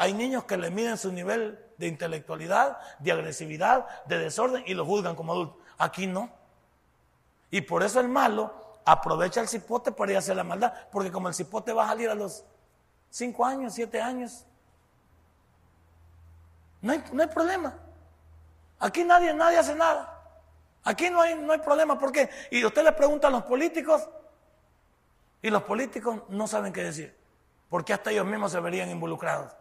[0.00, 4.86] Hay niños que le miden su nivel de intelectualidad, de agresividad, de desorden y lo
[4.86, 5.58] juzgan como adultos.
[5.76, 6.30] Aquí no.
[7.50, 11.12] Y por eso el malo aprovecha el cipote para ir a hacer la maldad, porque
[11.12, 12.46] como el cipote va a salir a los
[13.10, 14.46] 5 años, 7 años,
[16.80, 17.76] no hay, no hay, problema.
[18.78, 20.18] Aquí nadie, nadie hace nada.
[20.82, 21.98] Aquí no hay, no hay problema.
[21.98, 22.30] ¿Por qué?
[22.50, 24.08] Y usted le pregunta a los políticos
[25.42, 27.14] y los políticos no saben qué decir,
[27.68, 29.60] porque hasta ellos mismos se verían involucrados.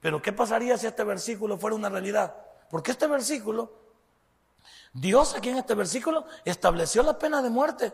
[0.00, 2.34] Pero ¿qué pasaría si este versículo fuera una realidad?
[2.70, 3.80] Porque este versículo
[4.92, 7.92] Dios aquí en este versículo estableció la pena de muerte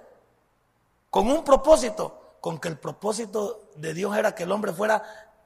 [1.10, 5.02] con un propósito, con que el propósito de Dios era que el hombre fuera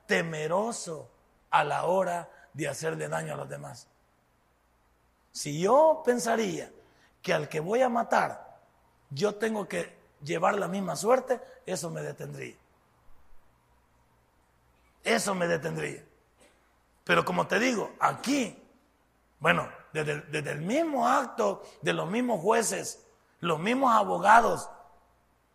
[0.07, 1.09] temeroso
[1.51, 3.89] a la hora de hacerle daño a los demás.
[5.33, 6.71] Si yo pensaría
[7.23, 8.59] que al que voy a matar
[9.11, 12.57] yo tengo que llevar la misma suerte, eso me detendría.
[15.03, 16.05] Eso me detendría.
[17.11, 18.57] Pero como te digo, aquí,
[19.41, 23.05] bueno, desde, el mismo acto de los mismos jueces,
[23.41, 24.71] los mismos abogados,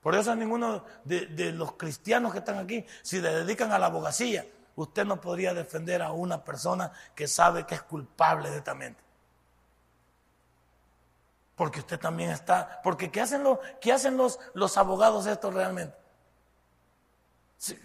[0.02, 3.86] por eso ninguno de, de, los cristianos que están aquí, si le dedican a la
[3.86, 4.46] abogacía,
[4.76, 9.02] usted no podría defender a una persona que sabe que es culpable netamente.
[11.56, 15.96] Porque usted también está, porque ¿qué hacen los, qué hacen los, los abogados estos realmente?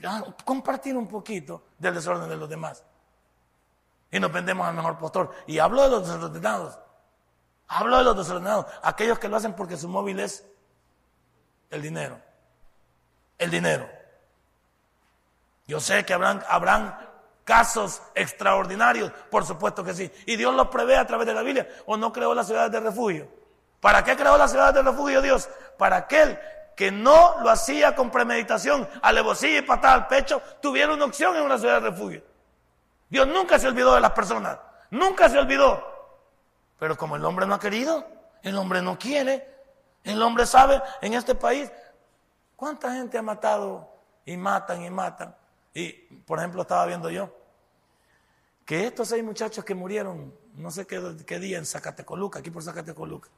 [0.03, 2.83] Ah, compartir un poquito del desorden de los demás.
[4.11, 5.31] Y nos vendemos al mejor postor.
[5.47, 6.79] Y hablo de los desordenados.
[7.69, 8.67] Hablo de los desordenados.
[8.83, 10.45] Aquellos que lo hacen porque su móvil es
[11.71, 12.21] el dinero.
[13.39, 13.89] El dinero.
[15.67, 16.99] Yo sé que habrán, habrán
[17.45, 20.11] casos extraordinarios, por supuesto que sí.
[20.27, 21.69] Y Dios los prevé a través de la Biblia.
[21.87, 23.29] ¿O no creó las ciudades de refugio?
[23.81, 25.49] ¿Para qué creó las ciudades de refugio Dios?
[25.79, 26.39] Para aquel
[26.77, 31.43] que no lo hacía con premeditación, alevosía y patada al pecho, tuviera una opción en
[31.43, 32.23] una ciudad de refugio.
[33.11, 34.59] Dios nunca se olvidó de las personas,
[34.91, 35.85] nunca se olvidó.
[36.79, 38.07] Pero como el hombre no ha querido,
[38.43, 39.47] el hombre no quiere,
[40.05, 41.71] el hombre sabe en este país
[42.57, 43.93] cuánta gente ha matado
[44.25, 45.37] y matan y matan.
[45.75, 47.31] Y, por ejemplo, estaba viendo yo
[48.65, 53.29] que estos seis muchachos que murieron, no sé qué, día, en Zacatecoluca, aquí por Zacatecoluca,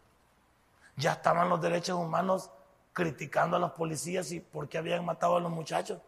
[0.97, 2.51] ya estaban los derechos humanos
[2.93, 6.01] criticando a los policías y por qué habían matado a los muchachos,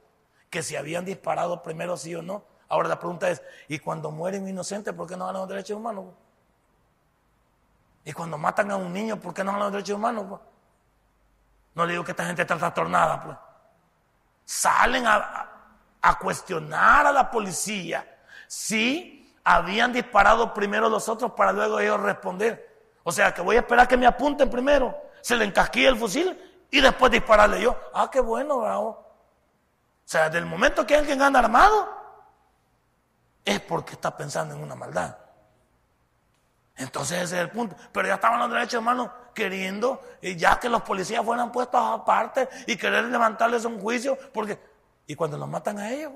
[0.51, 2.45] que si habían disparado primero sí o no.
[2.69, 6.07] Ahora la pregunta es, ¿y cuando mueren inocentes, por qué no ganan los derechos humanos?
[8.05, 10.41] Y cuando matan a un niño, ¿por qué no ganan los derechos humanos?
[11.75, 13.37] No le digo que esta gente está trastornada, pues.
[14.45, 15.49] Salen a,
[16.03, 18.07] a cuestionar a la policía
[18.47, 22.93] si habían disparado primero los otros para luego ellos responder.
[23.03, 26.67] O sea, que voy a esperar que me apunten primero, se le encasquille el fusil
[26.71, 27.79] y después dispararle yo.
[27.93, 28.89] Ah, qué bueno, bravo.
[28.89, 31.89] O sea, del momento que alguien anda armado,
[33.45, 35.17] es porque está pensando en una maldad.
[36.77, 37.77] Entonces ese es el punto.
[37.93, 42.49] Pero ya estaban los derechos humanos queriendo, y ya que los policías fueran puestos aparte
[42.67, 44.59] y querer levantarles un juicio, porque,
[45.07, 46.13] y cuando los matan a ellos,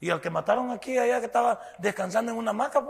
[0.00, 2.84] y al que mataron aquí, allá que estaba descansando en una hamaca,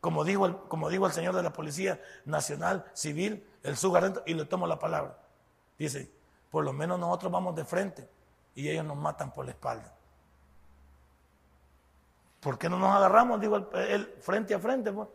[0.00, 4.34] como dijo el, como dijo el señor de la Policía Nacional Civil, el sugarento, y
[4.34, 5.16] le tomo la palabra.
[5.78, 6.10] Dice,
[6.50, 8.08] por lo menos nosotros vamos de frente
[8.54, 9.94] y ellos nos matan por la espalda.
[12.42, 13.40] ¿Por qué no nos agarramos?
[13.40, 14.90] Digo, el, frente a frente.
[14.90, 15.08] Pues?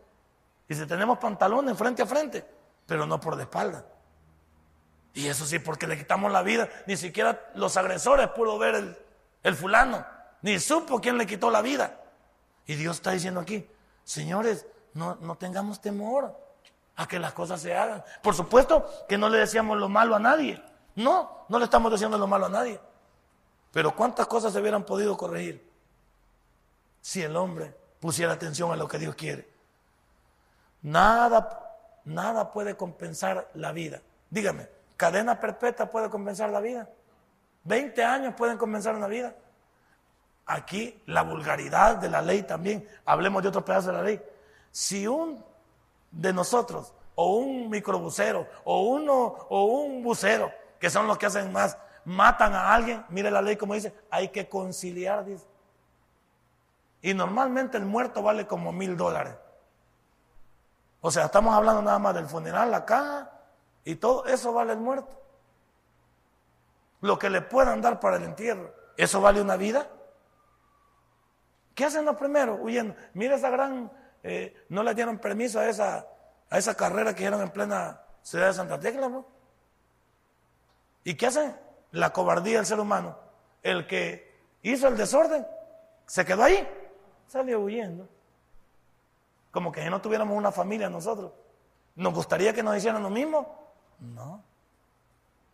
[0.66, 2.42] Dice, tenemos pantalones frente a frente,
[2.86, 3.84] pero no por la espalda.
[5.12, 6.70] Y eso sí, porque le quitamos la vida.
[6.86, 8.98] Ni siquiera los agresores pudo ver el,
[9.42, 10.06] el fulano,
[10.40, 12.00] ni supo quién le quitó la vida.
[12.64, 13.68] Y Dios está diciendo aquí,
[14.04, 16.34] señores, no, no tengamos temor
[16.96, 18.02] a que las cosas se hagan.
[18.22, 20.64] Por supuesto que no le decíamos lo malo a nadie.
[20.94, 22.80] No, no le estamos diciendo lo malo a nadie.
[23.70, 25.67] Pero cuántas cosas se hubieran podido corregir
[27.00, 29.48] si el hombre pusiera atención a lo que Dios quiere.
[30.82, 34.00] Nada, nada puede compensar la vida.
[34.30, 36.88] Dígame, cadena perpetua puede compensar la vida.
[37.64, 39.34] 20 años pueden compensar una vida.
[40.46, 42.88] Aquí la vulgaridad de la ley también.
[43.04, 44.22] Hablemos de otro pedazo de la ley.
[44.70, 45.44] Si un
[46.10, 49.14] de nosotros, o un microbusero, o uno,
[49.48, 53.56] o un bucero, que son los que hacen más, matan a alguien, mire la ley
[53.56, 55.44] como dice, hay que conciliar, dice.
[57.02, 59.34] Y normalmente el muerto vale como mil dólares.
[61.00, 63.30] O sea, estamos hablando nada más del funeral, la caja
[63.84, 65.20] y todo, eso vale el muerto.
[67.00, 69.88] Lo que le puedan dar para el entierro, ¿eso vale una vida?
[71.74, 72.58] ¿Qué hacen los primeros?
[72.60, 72.96] Huyendo.
[73.14, 73.90] Mira esa gran
[74.22, 76.06] eh, no le dieron permiso a esa,
[76.50, 79.08] a esa carrera que hicieron en plena ciudad de Santa Tecla.
[79.08, 79.26] ¿no?
[81.04, 81.56] ¿Y qué hacen?
[81.92, 83.18] La cobardía del ser humano.
[83.62, 85.46] El que hizo el desorden
[86.06, 86.68] se quedó ahí,
[87.28, 88.08] salió huyendo.
[89.50, 91.32] Como que no tuviéramos una familia nosotros.
[91.94, 93.72] ¿Nos gustaría que nos hicieran lo mismo?
[94.00, 94.42] No.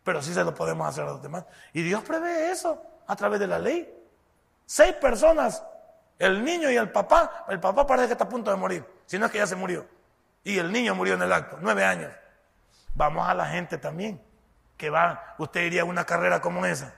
[0.03, 1.45] Pero sí se lo podemos hacer a los demás.
[1.73, 3.93] Y Dios prevé eso a través de la ley.
[4.67, 5.63] Seis personas
[6.19, 9.19] el niño y el papá, el papá parece que está a punto de morir, si
[9.19, 9.87] no es que ya se murió.
[10.45, 12.13] Y el niño murió en el acto, nueve años.
[12.95, 14.23] Vamos a la gente también,
[14.77, 16.95] que va, usted iría a una carrera como esa.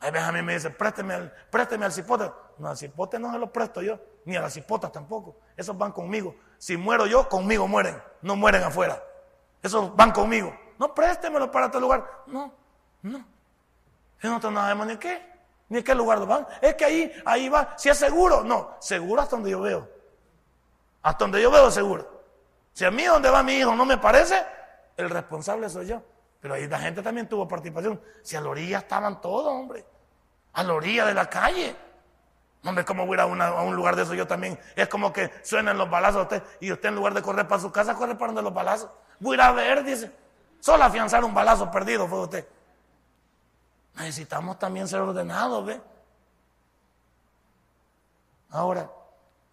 [0.00, 2.30] Ahí a mí me dice, présteme al, présteme al cipote.
[2.58, 5.36] No, al cipote no se lo presto yo, ni a las hipotas tampoco.
[5.56, 6.34] Esos van conmigo.
[6.58, 8.00] Si muero yo, conmigo mueren.
[8.22, 9.02] No mueren afuera.
[9.62, 10.54] Esos van conmigo.
[10.78, 12.06] No, préstemelo para otro lugar.
[12.26, 12.52] No,
[13.02, 13.24] no.
[14.20, 15.22] Si no sabemos ni qué,
[15.68, 16.46] ni qué lugar lo van.
[16.60, 17.74] Es que ahí, ahí va.
[17.76, 18.76] Si es seguro, no.
[18.80, 19.88] Seguro hasta donde yo veo.
[21.02, 22.22] Hasta donde yo veo seguro.
[22.72, 24.44] Si a mí donde va mi hijo no me parece,
[24.96, 26.02] el responsable soy yo.
[26.46, 28.00] Pero ahí la gente también tuvo participación.
[28.22, 29.84] Si a la orilla estaban todos, hombre.
[30.52, 31.74] A la orilla de la calle.
[32.64, 34.56] Hombre, ¿cómo voy a, ir a, un lugar de eso yo también?
[34.76, 37.60] Es como que suenan los balazos a usted y usted en lugar de correr para
[37.60, 38.88] su casa, corre para donde los balazos.
[39.18, 40.12] Voy a ir a ver, dice.
[40.60, 42.46] Solo afianzar un balazo perdido fue usted.
[43.96, 45.80] Necesitamos también ser ordenados, ¿ve?
[48.50, 48.88] Ahora,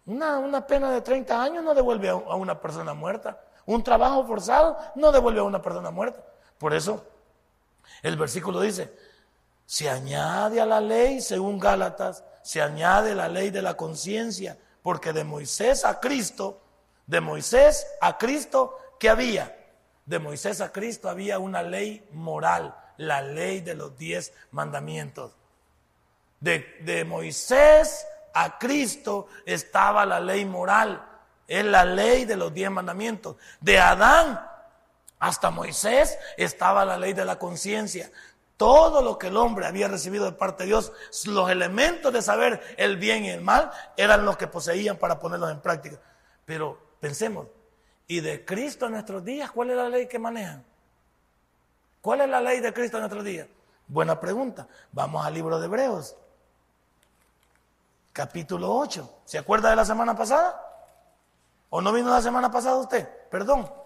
[0.06, 3.40] una, pena de 30 años no devuelve a, una persona muerta.
[3.66, 6.22] Un trabajo forzado no devuelve a una persona muerta.
[6.64, 7.06] Por eso,
[8.02, 8.90] el versículo dice,
[9.66, 15.12] se añade a la ley, según Gálatas, se añade la ley de la conciencia, porque
[15.12, 16.62] de Moisés a Cristo,
[17.06, 19.54] de Moisés a Cristo, ¿qué había?
[20.06, 25.32] De Moisés a Cristo había una ley moral, la ley de los diez mandamientos.
[26.40, 31.10] De, de Moisés a Cristo estaba la ley moral.
[31.46, 33.36] Es la ley de los diez mandamientos.
[33.60, 34.53] De Adán
[35.24, 38.10] hasta Moisés estaba la ley de la conciencia.
[38.58, 40.92] Todo lo que el hombre había recibido de parte de Dios,
[41.24, 45.50] los elementos de saber el bien y el mal, eran los que poseían para ponerlos
[45.50, 45.96] en práctica.
[46.44, 47.46] Pero pensemos,
[48.06, 50.62] ¿y de Cristo en nuestros días cuál es la ley que manejan?
[52.02, 53.48] ¿Cuál es la ley de Cristo en nuestros días?
[53.88, 54.68] Buena pregunta.
[54.92, 56.16] Vamos al libro de Hebreos
[58.12, 59.20] capítulo 8.
[59.24, 60.60] ¿Se acuerda de la semana pasada?
[61.70, 63.08] ¿O no vino la semana pasada usted?
[63.30, 63.83] Perdón.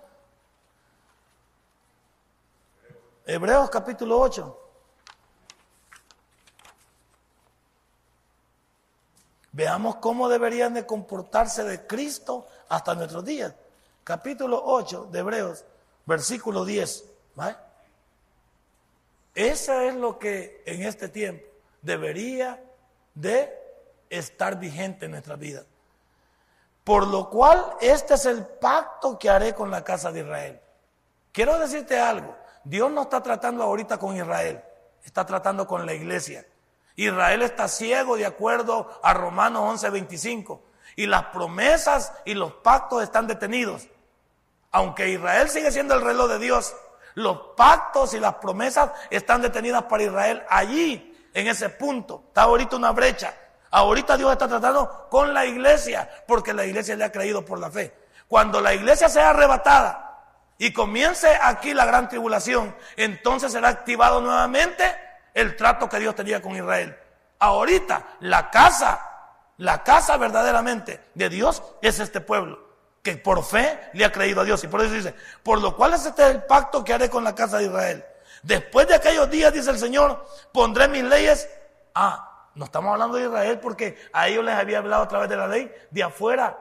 [3.29, 4.59] Hebreos capítulo 8.
[9.53, 13.53] Veamos cómo deberían de comportarse de Cristo hasta nuestros días.
[14.03, 15.63] Capítulo 8 de Hebreos,
[16.07, 17.05] versículo 10.
[17.35, 17.55] ¿vale?
[19.35, 21.45] Eso es lo que en este tiempo
[21.83, 22.59] debería
[23.15, 23.55] de
[24.09, 25.65] estar vigente en nuestra vida.
[26.83, 30.61] Por lo cual, este es el pacto que haré con la casa de Israel.
[31.31, 34.63] Quiero decirte algo, Dios no está tratando ahorita con Israel,
[35.05, 36.47] está tratando con la iglesia.
[36.97, 40.61] Israel está ciego de acuerdo a Romanos 11:25
[40.97, 43.87] y las promesas y los pactos están detenidos.
[44.73, 46.75] Aunque Israel sigue siendo el reloj de Dios,
[47.15, 52.25] los pactos y las promesas están detenidas para Israel allí, en ese punto.
[52.29, 53.35] Está ahorita una brecha.
[53.71, 57.71] Ahorita Dios está tratando con la iglesia, porque la iglesia le ha creído por la
[57.71, 57.95] fe.
[58.27, 60.08] Cuando la iglesia sea arrebatada
[60.59, 64.93] y comience aquí la gran tribulación, entonces será activado nuevamente
[65.33, 66.97] el trato que Dios tenía con Israel.
[67.39, 69.01] Ahorita la casa,
[69.59, 72.59] la casa verdaderamente de Dios es este pueblo,
[73.05, 74.63] que por fe le ha creído a Dios.
[74.65, 77.37] Y por eso dice, por lo cual es este el pacto que haré con la
[77.37, 78.05] casa de Israel.
[78.43, 81.49] Después de aquellos días, dice el Señor, pondré mis leyes.
[81.95, 85.37] Ah, no estamos hablando de Israel porque a ellos les había hablado a través de
[85.37, 86.59] la ley de afuera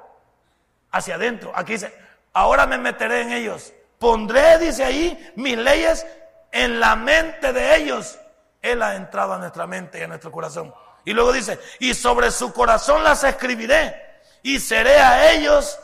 [0.91, 1.51] hacia adentro.
[1.55, 1.91] Aquí dice,
[2.33, 3.73] ahora me meteré en ellos.
[3.99, 6.05] Pondré, dice ahí, mis leyes
[6.51, 8.17] en la mente de ellos.
[8.61, 10.73] Él ha entrado a nuestra mente y a nuestro corazón.
[11.05, 15.79] Y luego dice, y sobre su corazón las escribiré y seré a ellos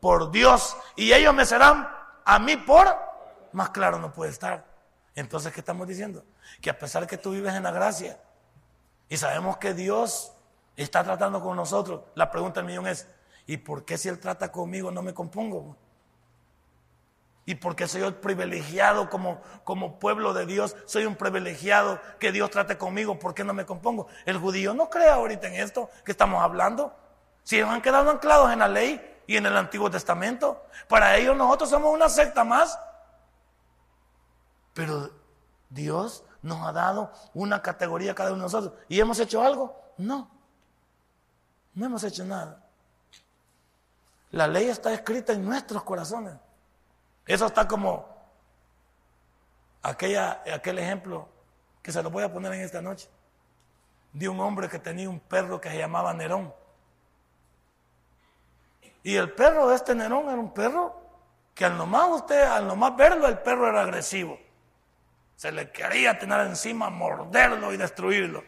[0.00, 1.88] por Dios y ellos me serán
[2.24, 2.86] a mí por,
[3.52, 4.64] más claro no puede estar.
[5.14, 6.24] Entonces, ¿qué estamos diciendo?
[6.60, 8.20] Que a pesar que tú vives en la gracia,
[9.08, 10.32] y sabemos que Dios
[10.76, 12.02] está tratando con nosotros.
[12.14, 13.08] La pregunta del millón es,
[13.46, 15.76] ¿y por qué si Él trata conmigo no me compongo?
[17.48, 20.76] ¿Y por qué soy privilegiado como, como pueblo de Dios?
[20.84, 23.18] Soy un privilegiado que Dios trate conmigo.
[23.18, 24.06] ¿Por qué no me compongo?
[24.26, 26.94] El judío no cree ahorita en esto que estamos hablando.
[27.44, 31.34] Si ellos han quedado anclados en la ley y en el Antiguo Testamento, para ellos
[31.38, 32.78] nosotros somos una secta más.
[34.74, 35.10] Pero
[35.70, 38.74] Dios nos ha dado una categoría cada uno de nosotros.
[38.88, 39.74] ¿Y hemos hecho algo?
[39.96, 40.30] No.
[41.72, 42.62] No hemos hecho nada.
[44.32, 46.34] La ley está escrita en nuestros corazones.
[47.28, 48.08] Eso está como
[49.82, 51.28] aquella, aquel ejemplo
[51.82, 53.06] que se lo voy a poner en esta noche.
[54.14, 56.54] De un hombre que tenía un perro que se llamaba Nerón.
[59.02, 60.96] Y el perro de este Nerón era un perro
[61.54, 64.38] que al nomás usted, al nomás verlo, el perro era agresivo.
[65.36, 68.42] Se le quería tener encima, morderlo y destruirlo.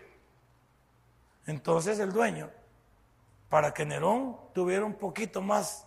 [1.47, 2.51] Entonces el dueño,
[3.51, 5.87] para que Nerón tuviera un poquito más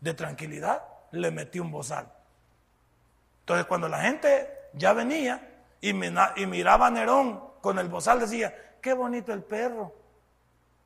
[0.00, 0.82] de tranquilidad,
[1.12, 2.12] le metió un bozal.
[3.40, 8.92] Entonces cuando la gente ya venía y, miraba a Nerón con el bozal, decía, qué
[8.92, 9.94] bonito el perro.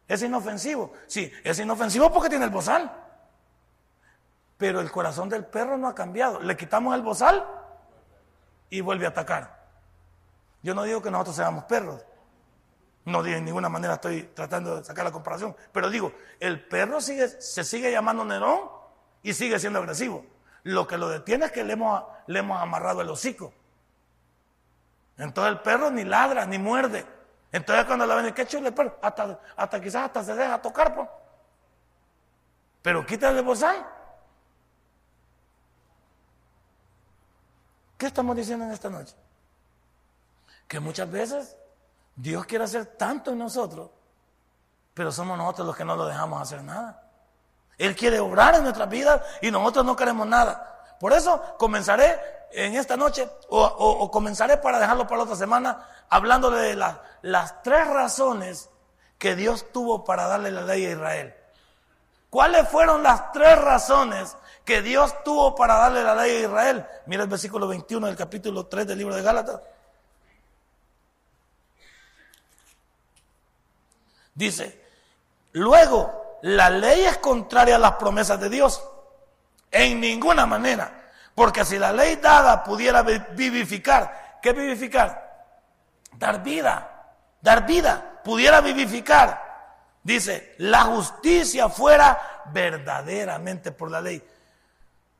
[0.06, 0.92] Es inofensivo.
[1.06, 2.92] Sí, es inofensivo porque tiene el bozal.
[4.56, 6.40] Pero el corazón del perro no ha cambiado.
[6.40, 7.46] Le quitamos el bozal
[8.68, 9.60] y vuelve a atacar.
[10.62, 12.04] Yo no digo que nosotros seamos perros.
[13.06, 15.56] No de ninguna manera estoy tratando de sacar la comparación.
[15.72, 18.79] Pero digo, el perro sigue, se sigue llamando Nerón
[19.22, 20.24] y sigue siendo agresivo.
[20.62, 23.52] Lo que lo detiene es que le hemos, le hemos amarrado el hocico.
[25.16, 27.06] Entonces el perro ni ladra, ni muerde.
[27.52, 30.94] Entonces cuando la ven, qué chulo el perro, hasta, hasta quizás hasta se deja tocar.
[30.94, 31.08] Pues.
[32.82, 33.86] Pero quítale el bozal.
[37.98, 39.14] ¿Qué estamos diciendo en esta noche?
[40.66, 41.56] Que muchas veces
[42.16, 43.90] Dios quiere hacer tanto en nosotros,
[44.94, 47.09] pero somos nosotros los que no lo dejamos hacer nada.
[47.80, 50.96] Él quiere obrar en nuestras vidas y nosotros no queremos nada.
[51.00, 52.20] Por eso comenzaré
[52.52, 57.86] en esta noche, o, comenzaré para dejarlo para la otra semana, hablando de las tres
[57.86, 58.68] razones
[59.16, 61.34] que Dios tuvo para darle la ley a Israel.
[62.28, 66.86] ¿Cuáles fueron las tres razones que Dios tuvo para darle la ley a Israel?
[67.06, 69.58] Mira el versículo 21 del capítulo 3 del libro de Gálatas.
[74.34, 74.84] Dice,
[75.52, 78.82] luego, la ley es contraria a las promesas de Dios.
[79.70, 81.00] En ninguna manera.
[81.34, 85.46] Porque si la ley dada pudiera vivificar, ¿qué vivificar?
[86.12, 87.06] Dar vida,
[87.40, 89.48] dar vida, pudiera vivificar.
[90.02, 94.22] Dice, la justicia fuera verdaderamente por la ley.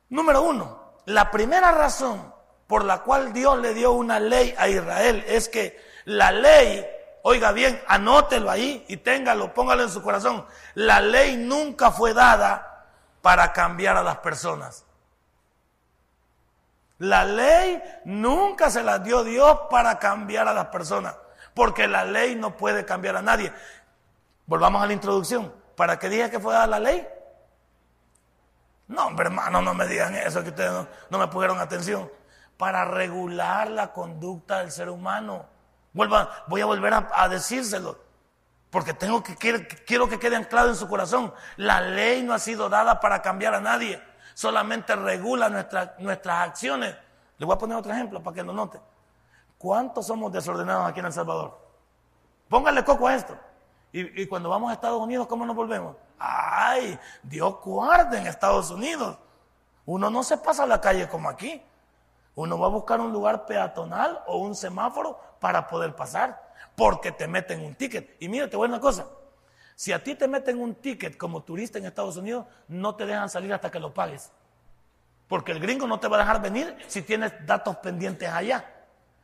[0.08, 2.34] Número uno, la primera razón
[2.66, 6.86] por la cual Dios le dio una ley a Israel es que la ley
[7.22, 10.46] Oiga bien, anótelo ahí y téngalo, póngalo en su corazón.
[10.74, 12.86] La ley nunca fue dada
[13.20, 14.86] para cambiar a las personas.
[16.98, 21.14] La ley nunca se la dio Dios para cambiar a las personas,
[21.54, 23.52] porque la ley no puede cambiar a nadie.
[24.46, 25.52] Volvamos a la introducción.
[25.76, 27.06] ¿Para qué dije que fue dada la ley?
[28.88, 32.10] No, hombre, hermano, no me digan eso, que ustedes no, no me pusieron atención.
[32.56, 35.46] Para regular la conducta del ser humano
[35.92, 37.98] voy a volver a, decírselo.
[38.70, 41.32] Porque tengo que, quiero, que quede anclado en su corazón.
[41.56, 44.00] La ley no ha sido dada para cambiar a nadie.
[44.34, 45.48] Solamente regula
[45.98, 46.96] nuestras acciones.
[47.38, 48.80] Le voy a poner otro ejemplo para que lo note.
[49.58, 51.58] ¿Cuántos somos desordenados aquí en El Salvador?
[52.48, 53.36] Póngale coco a esto.
[53.92, 55.96] Y, y, cuando vamos a Estados Unidos, ¿cómo nos volvemos?
[56.18, 59.18] Ay, Dios guarde en Estados Unidos.
[59.84, 61.60] Uno no se pasa a la calle como aquí.
[62.40, 66.40] Uno va a buscar un lugar peatonal o un semáforo para poder pasar,
[66.74, 68.16] porque te meten un ticket.
[68.18, 69.06] Y mira, te voy a una cosa.
[69.76, 73.28] Si a ti te meten un ticket como turista en Estados Unidos, no te dejan
[73.28, 74.32] salir hasta que lo pagues.
[75.28, 78.64] Porque el gringo no te va a dejar venir si tienes datos pendientes allá.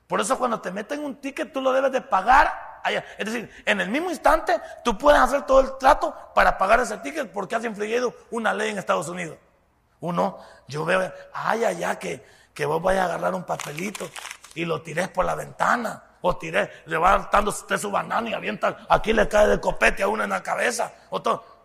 [0.06, 3.02] Por eso cuando te meten un ticket, tú lo debes de pagar allá.
[3.16, 6.98] Es decir, en el mismo instante, tú puedes hacer todo el trato para pagar ese
[6.98, 9.38] ticket porque has infringido una ley en Estados Unidos.
[10.00, 10.38] Uno,
[10.68, 14.09] yo veo, ay, allá que que vos vayas a agarrar un papelito
[14.54, 16.02] y lo tires por la ventana.
[16.22, 20.02] O tiré, le va dando usted su banana y avienta, aquí le cae de copete
[20.02, 20.90] a uno en la cabeza.
[21.11, 21.22] O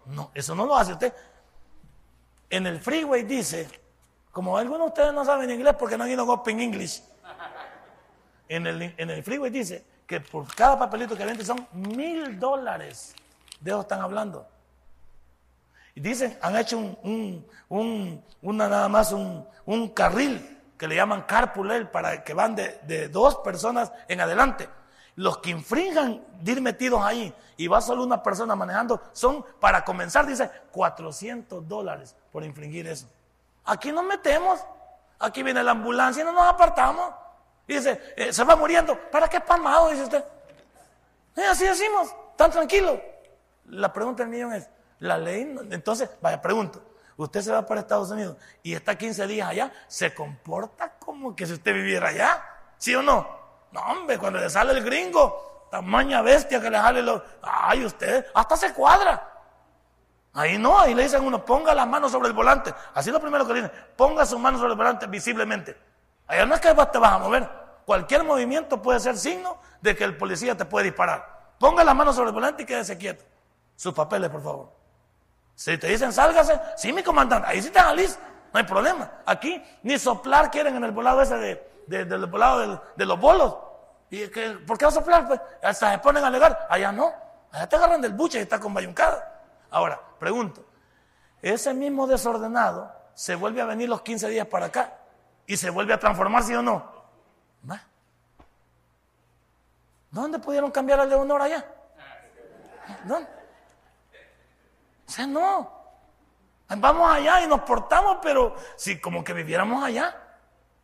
[0.07, 1.13] No, eso no lo hace usted.
[2.49, 3.69] En el freeway dice,
[4.33, 7.01] como algunos de ustedes no saben inglés porque no han ido a English.
[8.49, 13.15] En el, en el freeway dice que por cada papelito que vende son mil dólares.
[13.61, 14.45] De eso están hablando.
[15.95, 21.21] Y dicen, han hecho un, un, una nada más un, un carril que le llaman
[21.21, 24.67] carpool para que van de, dos personas en adelante.
[25.15, 29.85] Los que infringan de ir metidos ahí y va solo una persona manejando son, para
[29.85, 33.05] comenzar, dice, 400 dólares por infringir eso.
[33.63, 34.59] Aquí nos metemos,
[35.19, 37.13] aquí viene la ambulancia y no nos apartamos.
[37.67, 38.97] Y dice, eh, se va muriendo.
[39.11, 39.89] ¿Para qué palmado?
[39.89, 40.25] Dice usted.
[41.35, 42.99] Eh, así decimos, tan tranquilo.
[43.65, 44.67] La pregunta del millón es,
[44.97, 46.81] la ley, entonces, vaya, pregunto,
[47.23, 51.45] usted se va para Estados Unidos y está 15 días allá, se comporta como que
[51.45, 52.43] si usted viviera allá,
[52.77, 53.27] ¿sí o no?
[53.71, 57.21] No, hombre, cuando le sale el gringo, tamaña bestia que le sale los...
[57.41, 59.27] Ay, usted, hasta se cuadra.
[60.33, 62.73] Ahí no, ahí le dicen uno, ponga las manos sobre el volante.
[62.93, 65.77] Así es lo primero que le dicen, ponga sus manos sobre el volante visiblemente.
[66.27, 67.49] Allá no es que te vas a mover.
[67.85, 71.55] Cualquier movimiento puede ser signo de que el policía te puede disparar.
[71.59, 73.25] Ponga las manos sobre el volante y quédese quieto.
[73.75, 74.80] Sus papeles, por favor.
[75.55, 78.19] Si te dicen sálgase, sí, mi comandante, ahí sí te listo,
[78.53, 79.09] no hay problema.
[79.25, 83.57] Aquí ni soplar quieren en el volado ese de, del volado de, los bolos.
[84.09, 85.27] ¿Y que, por qué va a soplar?
[85.27, 87.13] Pues hasta se ponen a alegar, allá no,
[87.51, 89.41] allá te agarran del buche y está con bayuncada.
[89.69, 90.65] Ahora, pregunto,
[91.41, 94.93] ese mismo desordenado se vuelve a venir los 15 días para acá
[95.45, 97.01] y se vuelve a transformar, ¿sí o no?
[100.11, 101.65] ¿Dónde pudieron cambiar al de honor allá?
[103.05, 103.40] ¿Dónde?
[105.11, 105.69] O sea, no.
[106.69, 110.15] Vamos allá y nos portamos, pero si como que viviéramos allá.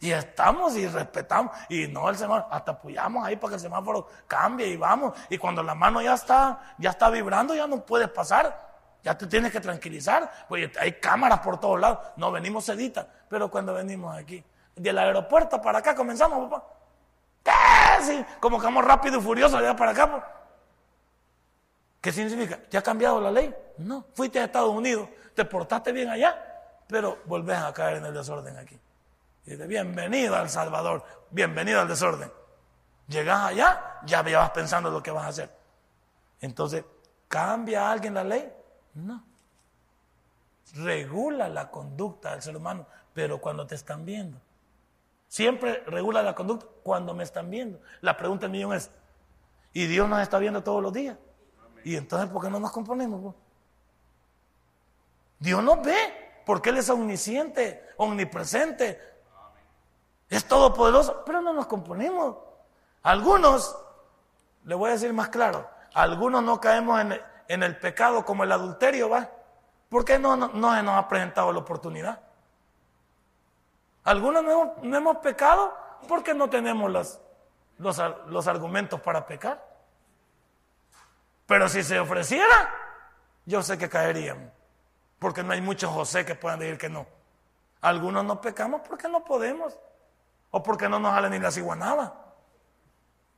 [0.02, 1.56] Y estamos y respetamos.
[1.70, 5.14] Y no el semáforo, hasta apoyamos ahí para que el semáforo cambie y vamos.
[5.30, 8.68] Y cuando la mano ya está, ya está vibrando, ya no puedes pasar.
[9.02, 10.30] Ya te tienes que tranquilizar.
[10.50, 12.00] Pues hay cámaras por todos lados.
[12.18, 13.08] No venimos sedita.
[13.30, 14.44] Pero cuando venimos aquí,
[14.76, 16.68] del aeropuerto para acá comenzamos, papá.
[17.44, 18.04] ¿Qué?
[18.04, 20.12] Sí, como que vamos rápido y furioso allá para acá.
[20.12, 20.37] Pues.
[22.08, 22.62] ¿Qué significa?
[22.70, 23.53] ¿Ya ha cambiado la ley?
[23.80, 24.05] No.
[24.14, 26.41] Fuiste a Estados Unidos, te portaste bien allá,
[26.88, 28.80] pero volvés a caer en el desorden aquí.
[29.45, 32.32] Y dice, bienvenido al Salvador, bienvenido al desorden.
[33.10, 35.49] Llegas allá, ya vas pensando lo que vas a hacer.
[36.39, 36.86] Entonces,
[37.28, 38.53] ¿cambia alguien la ley?
[38.93, 39.26] No.
[40.76, 44.39] Regula la conducta del ser humano, pero cuando te están viendo.
[45.28, 47.82] Siempre regula la conducta cuando me están viendo.
[47.99, 48.91] La pregunta del millón es,
[49.74, 51.18] ¿y Dios nos está viendo todos los días?
[51.84, 53.34] Y entonces, ¿por qué no nos componemos?
[55.40, 59.00] Dios nos ve, porque Él es omnisciente, omnipresente,
[60.30, 62.38] es todopoderoso, pero no nos componemos.
[63.04, 63.78] Algunos,
[64.66, 67.00] le voy a decir más claro, algunos no caemos
[67.48, 69.30] en, el pecado como el adulterio, ¿va?
[69.90, 72.20] ¿Por qué no, no, se nos ha presentado la oportunidad?
[74.04, 75.74] Algunos no hemos, pecado
[76.08, 77.18] porque no tenemos
[77.78, 79.66] los argumentos para pecar.
[81.48, 82.70] Pero si se ofreciera,
[83.45, 84.52] yo sé que caeríamos.
[85.18, 87.08] Porque no hay muchos José que puedan decir que no.
[87.82, 89.76] Algunos no pecamos porque no podemos.
[90.52, 92.28] O porque no nos sale ni la ciguanaba.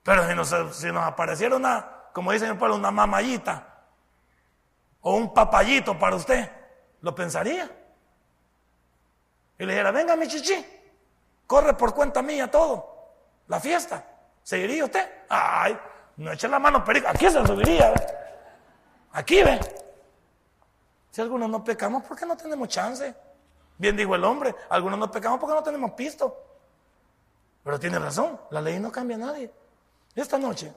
[0.03, 0.27] Pero
[0.73, 3.65] si nos, apareciera una, como dicen en una mamayita
[5.01, 6.49] o un papayito para usted,
[7.01, 7.69] lo pensaría.
[9.57, 10.65] Y le dijera, venga mi chichi,
[11.45, 13.13] corre por cuenta mía todo,
[13.47, 14.03] la fiesta.
[14.41, 15.25] ¿Seguiría usted?
[15.29, 15.77] Ay,
[16.19, 17.07] no eche la mano perico.
[17.07, 17.93] Aquí se subiría.
[19.13, 19.59] Aquí ve.
[21.11, 23.15] Si algunos no pecamos, ¿por qué no tenemos chance?
[23.77, 26.37] Bien dijo el hombre, algunos no pecamos porque no tenemos pisto.
[27.63, 29.51] Pero tiene razón, la ley no cambia a nadie.
[30.13, 30.73] Esta noche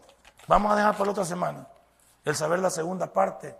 [0.47, 1.66] vamos a dejar para la otra semana
[2.24, 3.57] el saber la segunda parte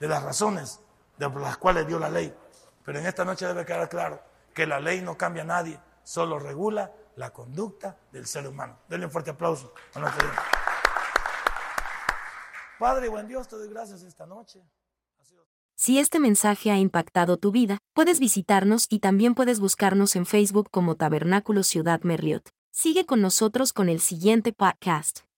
[0.00, 0.80] de las razones
[1.16, 2.36] de las cuales dio la ley.
[2.84, 4.20] Pero en esta noche debe quedar claro
[4.52, 8.78] que la ley no cambia a nadie, solo regula la conducta del ser humano.
[8.88, 10.59] Denle un fuerte aplauso a nuestro Dios.
[12.80, 14.62] Padre, buen Dios, te doy gracias esta noche.
[15.74, 20.70] Si este mensaje ha impactado tu vida, puedes visitarnos y también puedes buscarnos en Facebook
[20.70, 22.48] como Tabernáculo Ciudad Merriot.
[22.70, 25.29] Sigue con nosotros con el siguiente podcast.